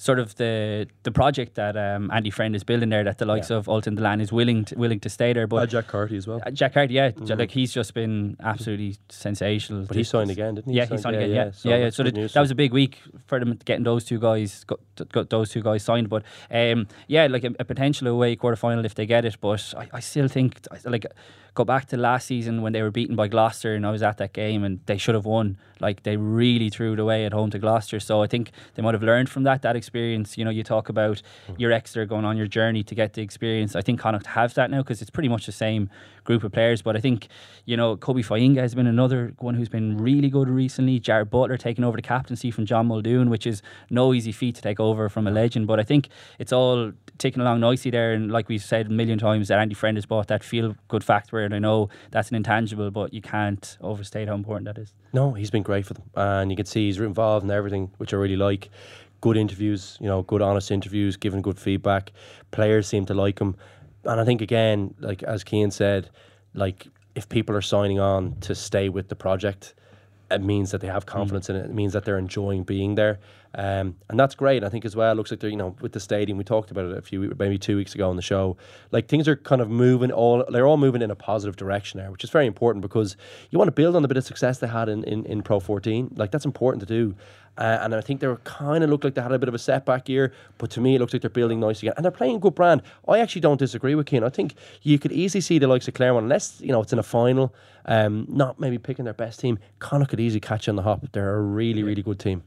[0.01, 3.03] sort of the the project that um, Andy Friend is building there.
[3.03, 5.49] That the likes of Ultan Dillane is willing to, willing to stay there.
[5.49, 6.41] But Uh, Jack Carty as well.
[6.47, 9.85] uh, Jack Hardy, yeah, j- like he's just been absolutely sensational.
[9.89, 10.77] But he signed again, didn't he?
[10.79, 11.35] Yeah, He he signed- signed yeah, again.
[11.37, 11.91] yeah, Yeah, so yeah, yeah.
[11.91, 12.03] So
[12.35, 14.79] that was a big week for them getting those two guys, got,
[15.11, 16.09] got those two guys signed.
[16.09, 19.37] But um, yeah, like a, a potential away quarter final if they get it.
[19.41, 21.07] But I, I still think like
[21.55, 24.19] go back to last season when they were beaten by Gloucester and I was at
[24.19, 25.57] that game and they should have won.
[25.81, 27.99] Like they really threw it away at home to Gloucester.
[27.99, 29.88] So I think they might have learned from that that experience.
[29.95, 31.55] You know, you talk about hmm.
[31.59, 33.77] your Exeter going on your journey to get the experience.
[33.77, 35.91] I think Connacht have that now because it's pretty much the same
[36.25, 36.83] group of players.
[36.83, 37.29] But I think
[37.65, 41.01] you know Colby Fainga'a has been another one who's been really good recently.
[41.01, 44.63] Jarrad Butler taking over the captaincy from John Muldoon, which is no easy feat to
[44.63, 45.67] take over from a legend.
[45.67, 46.09] But I think
[46.39, 48.13] it's all ticking along nicely there.
[48.13, 51.05] And like we've said a million times, that Andy Friend has bought that feel good
[51.05, 51.41] factor.
[51.41, 54.95] And I know that's an intangible, but you can't overstate how important that is.
[55.13, 58.13] No, he's been great for them, and you can see he's involved in everything, which
[58.13, 58.71] I really like.
[59.21, 62.13] Good interviews, you know, good honest interviews, giving good feedback.
[62.51, 63.57] Players seem to like him,
[64.05, 66.09] and I think again, like as Cian said,
[66.55, 69.75] like if people are signing on to stay with the project,
[70.31, 71.65] it means that they have confidence in it.
[71.65, 73.19] It means that they're enjoying being there,
[73.55, 74.63] um, and that's great.
[74.63, 75.13] I think as well.
[75.13, 76.37] It looks like they're you know with the stadium.
[76.37, 78.57] We talked about it a few maybe two weeks ago on the show.
[78.91, 80.45] Like things are kind of moving all.
[80.49, 83.17] They're all moving in a positive direction there, which is very important because
[83.51, 85.61] you want to build on the bit of success they had in in, in Pro
[85.61, 86.15] 14.
[86.17, 87.17] Like that's important to do.
[87.59, 89.55] Uh, and I think they were kind of looked like they had a bit of
[89.55, 92.13] a setback year, but to me it looks like they're building nice again, and they're
[92.13, 92.83] playing good brand.
[93.09, 94.23] I actually don't disagree with Cian.
[94.23, 97.01] I think you could easily see the likes of Clermont, unless you know it's in
[97.01, 97.53] a final,
[97.87, 99.59] um, not maybe picking their best team.
[99.81, 101.05] Connacht could easily catch on the hop.
[101.13, 102.45] They're a really, really good team.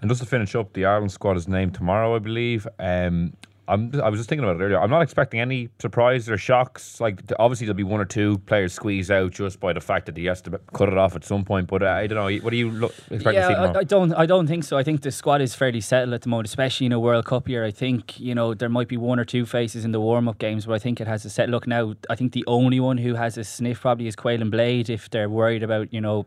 [0.00, 2.66] And just to finish up, the Ireland squad is named tomorrow, I believe.
[2.78, 3.34] Um,
[3.68, 4.80] I'm, I was just thinking about it earlier.
[4.80, 7.00] I'm not expecting any surprises or shocks.
[7.00, 10.16] Like obviously there'll be one or two players squeezed out just by the fact that
[10.16, 11.68] he has to cut it off at some point.
[11.68, 12.42] But uh, I don't know.
[12.42, 13.72] What do you look, expect to see Yeah.
[13.74, 14.12] I, I don't.
[14.14, 14.76] I don't think so.
[14.76, 17.48] I think the squad is fairly settled at the moment, especially in a World Cup
[17.48, 17.64] year.
[17.64, 20.38] I think you know there might be one or two faces in the warm up
[20.38, 21.94] games, but I think it has a set look now.
[22.08, 24.90] I think the only one who has a sniff probably is Caolin Blade.
[24.90, 26.26] If they're worried about you know.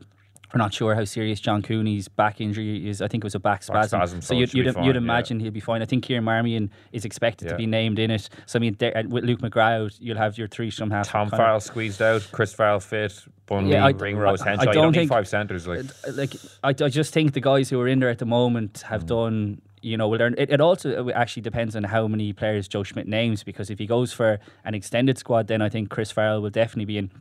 [0.54, 3.02] We're not sure how serious John Cooney's back injury is.
[3.02, 4.00] I think it was a back Back spasm.
[4.00, 5.02] spasm, so so you'd, you'd, fine, you'd yeah.
[5.02, 5.82] imagine he'll be fine.
[5.82, 7.52] I think Kieran Marmion is expected Yeah.
[7.54, 8.30] to be named in it.
[8.46, 8.78] So I mean,
[9.10, 11.08] with Luke McGrath, you'll have your three from half.
[11.08, 14.52] Tom kind of- Farrell squeezed out, Chris Farrell fit, Bunley, Yeah, I- Ringrose, I- I.
[14.54, 15.66] You don't don't think- five centres.
[15.68, 16.34] Like like
[16.64, 18.90] I, I just think the guys who are in there at the moment Mm.
[18.90, 22.68] have done you know well they're- it, it also actually depends on how many players
[22.68, 26.12] Joe Schmidt names because if he goes for an extended squad then I think Chris
[26.12, 27.20] Farrell will definitely be in I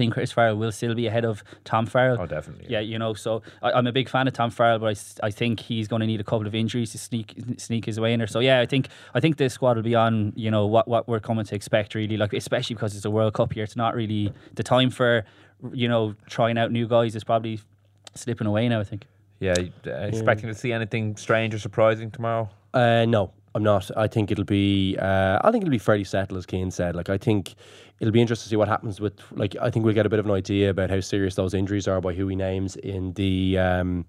[0.00, 2.16] think Chris Farrell will still be ahead of Tom Farrell.
[2.18, 4.88] Oh, definitely, yeah, you know so I, I'm a big fan of Tom Farrell but
[5.22, 8.00] I, I think he's going to need a couple of injuries to sneak sneak his
[8.00, 8.26] way in there.
[8.26, 11.06] So yeah I think I think this squad will be on you know what, what
[11.06, 13.94] we're coming to expect really like especially because it's a World Cup year it's not
[13.94, 15.24] really the time for
[15.72, 17.14] you know trying out new guys.
[17.14, 17.60] Is probably
[18.14, 19.04] slipping away now I think.
[19.38, 19.54] Yeah,
[19.86, 22.48] uh, expecting to see anything strange or surprising tomorrow.
[22.74, 23.90] Uh, no, I'm not.
[23.96, 24.96] I think it'll be.
[24.98, 26.94] Uh, I think it'll be fairly settled, as Cian said.
[26.94, 27.54] Like I think
[27.98, 29.14] it'll be interesting to see what happens with.
[29.32, 31.88] Like I think we'll get a bit of an idea about how serious those injuries
[31.88, 33.58] are by who he names in the.
[33.58, 34.06] Um,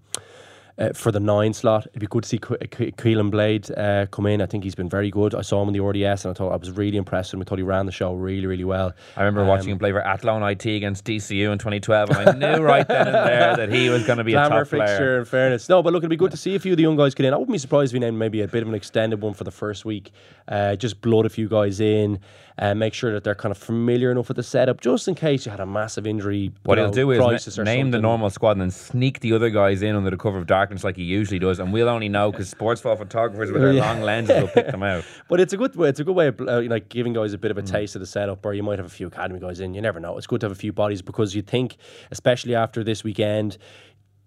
[0.78, 4.06] uh, for the nine slot, it'd be good to see Ke- Ke- Caolin Blade uh,
[4.10, 4.40] come in.
[4.40, 5.34] I think he's been very good.
[5.34, 7.42] I saw him in the RDS, and I thought I was really impressed with him.
[7.42, 8.92] I thought he ran the show really, really well.
[9.16, 12.32] I remember Um, watching him play for Athlone IT against DCU in 2012, and I
[12.56, 14.64] knew right then and there that he was going to be a top player.
[14.64, 15.68] fixture, in fairness.
[15.68, 17.26] No, but look, it'd be good to see a few of the young guys get
[17.26, 17.34] in.
[17.34, 19.44] I wouldn't be surprised if we named maybe a bit of an extended one for
[19.44, 20.10] the first week.
[20.48, 22.18] Uh, just blood a few guys in,
[22.58, 25.46] and make sure that they're kind of familiar enough with the setup, just in case
[25.46, 26.52] you had a massive injury.
[26.64, 29.82] What he'll do is na- name the normal squad and then sneak the other guys
[29.82, 32.52] in under the cover of darkness like he usually does, and we'll only know because
[32.52, 33.86] Sportsfile photographers with their Yeah.
[33.90, 35.04] long lenses will pick them out.
[35.28, 35.88] But it's a good way.
[35.88, 37.68] It's a good way of uh, you know, like giving guys a bit of Mm.
[37.68, 39.72] a taste of the setup, or you might have a few academy guys in.
[39.74, 40.18] You never know.
[40.18, 41.76] It's good to have a few bodies because you think,
[42.10, 43.56] especially after this weekend,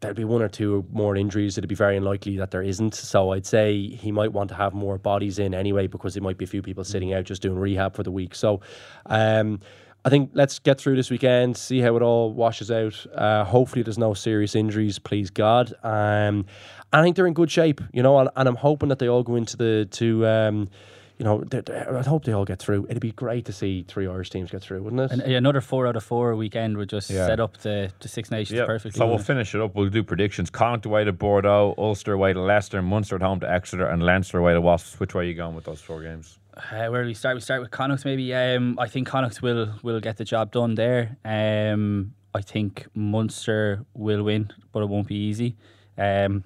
[0.05, 1.57] there'll be one or two more injuries.
[1.57, 2.95] It'd be very unlikely that there isn't.
[2.95, 6.37] So I'd say he might want to have more bodies in anyway because there might
[6.37, 8.35] be a few people sitting out just doing rehab for the week.
[8.35, 8.61] So.
[9.07, 9.59] Um,
[10.03, 13.07] I think let's get through this weekend, see how it all washes out.
[13.15, 15.73] Uh, hopefully, there's no serious injuries, please God.
[15.81, 16.45] Um,
[16.93, 19.23] I think they're in good shape, you know, and, and I'm hoping that they all
[19.23, 20.27] go into the to.
[20.27, 20.69] Um,
[21.17, 22.87] you know, they- they- I hope they all get through.
[22.89, 25.11] It'd be great to see three Irish teams get through, wouldn't it?
[25.11, 27.25] And another four out of four weekend would just Yeah.
[27.27, 28.97] set up the, the Six Nations perfectly.
[28.97, 29.21] So we'll it?
[29.23, 29.75] finish it up.
[29.75, 30.49] We'll do predictions.
[30.49, 34.37] Connacht away to Bordeaux, Ulster away to Leicester, Munster at home to Exeter, and Leinster
[34.39, 34.99] away to Wasps.
[34.99, 36.37] Which way are you going with those four games?
[36.57, 37.35] Uh, where do we start?
[37.35, 38.33] We start with Connacht maybe.
[38.33, 41.17] Um, I think Connacht will will get the job done there.
[41.25, 45.55] Um, I think Munster will win, but it won't be easy.
[45.97, 46.43] Um,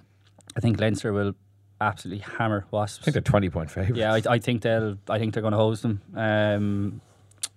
[0.55, 1.33] I think Leinster will
[1.81, 2.99] absolutely hammer Wasps.
[3.01, 3.97] I think they're 20 point favourites.
[3.97, 4.97] Yeah, I, I think they'll.
[5.09, 6.01] I think they're going to hose them.
[6.15, 7.01] Um,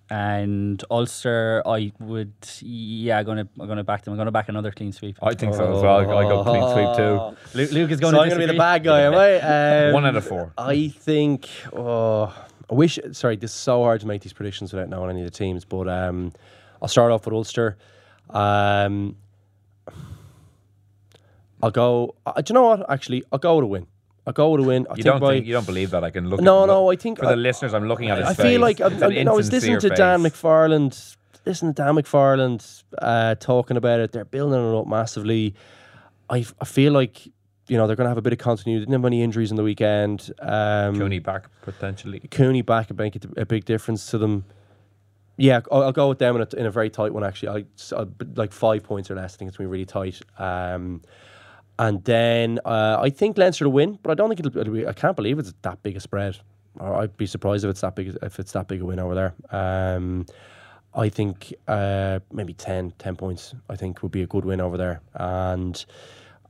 [0.09, 2.33] and Ulster, I would.
[2.61, 3.47] Yeah, I'm gonna.
[3.59, 4.13] I'm gonna back them.
[4.13, 5.17] I'm gonna back another clean sweep.
[5.23, 5.99] I think so as well.
[5.99, 7.57] I go clean sweep too.
[7.57, 9.87] Luke, Luke is going so to I'm going to be the bad guy, am I?
[9.87, 10.53] Um, One out of four.
[10.57, 11.49] I think.
[11.75, 12.33] Oh,
[12.69, 12.99] I wish.
[13.13, 15.65] Sorry, this is so hard to make these predictions without knowing any of the teams.
[15.65, 16.31] But um,
[16.81, 17.77] I'll start off with Ulster.
[18.29, 19.15] Um,
[21.63, 22.15] I'll go.
[22.25, 22.89] Uh, do you know what?
[22.89, 23.87] Actually, I'll go with a win.
[24.25, 24.87] I'll go with a win.
[24.89, 26.03] I You don't by, think you don't believe that?
[26.03, 26.39] I can look.
[26.41, 28.33] No, at, no, look- I think- for the I- listeners, I'm looking at his I
[28.33, 28.45] face.
[28.45, 30.23] feel like It's I, an you know, I was listening to insincere Dan.
[30.23, 31.15] McFarland.
[31.45, 34.13] Listen to Dan McFarland uh, talking about it.
[34.13, 35.53] They're building it up massively.
[36.29, 37.25] I, I feel like
[37.67, 38.79] you know they're going to have a bit of continuity.
[38.79, 40.31] Didn't have any injuries in the weekend.
[40.39, 42.21] Um, Cooney back potentially.
[42.31, 44.45] Cooney back would make it a big difference to them.
[45.35, 47.23] Yeah, I'll, I'll go with them in a, in a very tight one.
[47.25, 48.05] Actually, I, I
[48.35, 49.33] like five points or less.
[49.33, 50.21] I think it's going to be really tight.
[50.37, 51.01] Um,
[51.79, 54.87] and then uh, I think Leinster to win, but I don't think it'll, it'll be.
[54.87, 56.37] I can't believe it's that big a spread.
[56.79, 58.17] I'd be surprised if it's that big.
[58.21, 59.33] If it's that big a win over there.
[59.51, 60.25] Um,
[60.95, 63.55] I think uh, maybe 10, 10 points.
[63.69, 65.83] I think would be a good win over there, and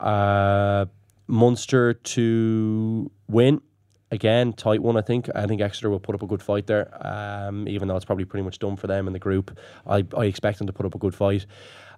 [0.00, 0.86] uh,
[1.26, 3.62] Munster to win
[4.10, 4.96] again, tight one.
[4.96, 5.28] I think.
[5.34, 8.24] I think Exeter will put up a good fight there, um, even though it's probably
[8.26, 9.58] pretty much done for them in the group.
[9.86, 11.46] I, I expect them to put up a good fight,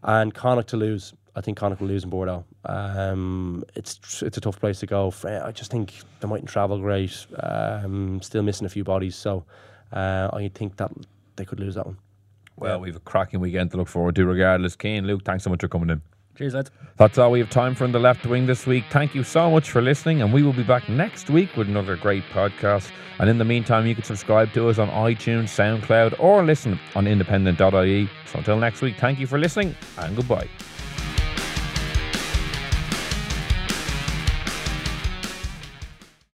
[0.02, 1.14] and Connacht to lose.
[1.36, 2.44] I think Connacht will lose in Bordeaux.
[2.64, 5.12] Um, it's it's a tough place to go.
[5.24, 7.26] I just think they mightn't travel great.
[7.40, 9.44] Um, still missing a few bodies, so
[9.92, 10.90] uh, I think that
[11.36, 11.98] they could lose that one.
[12.56, 14.76] Well, we've a cracking weekend to look forward to regardless.
[14.80, 16.00] Cian, Luke, thanks so much for coming in.
[16.36, 16.70] Cheers, lads.
[16.96, 18.84] That's all we have time for in the left wing this week.
[18.90, 21.96] Thank you so much for listening, and we will be back next week with another
[21.96, 22.90] great podcast.
[23.18, 27.06] And in the meantime, you can subscribe to us on iTunes, SoundCloud, or listen on
[27.06, 28.08] independent.ie.
[28.26, 30.48] So until next week, thank you for listening, and goodbye.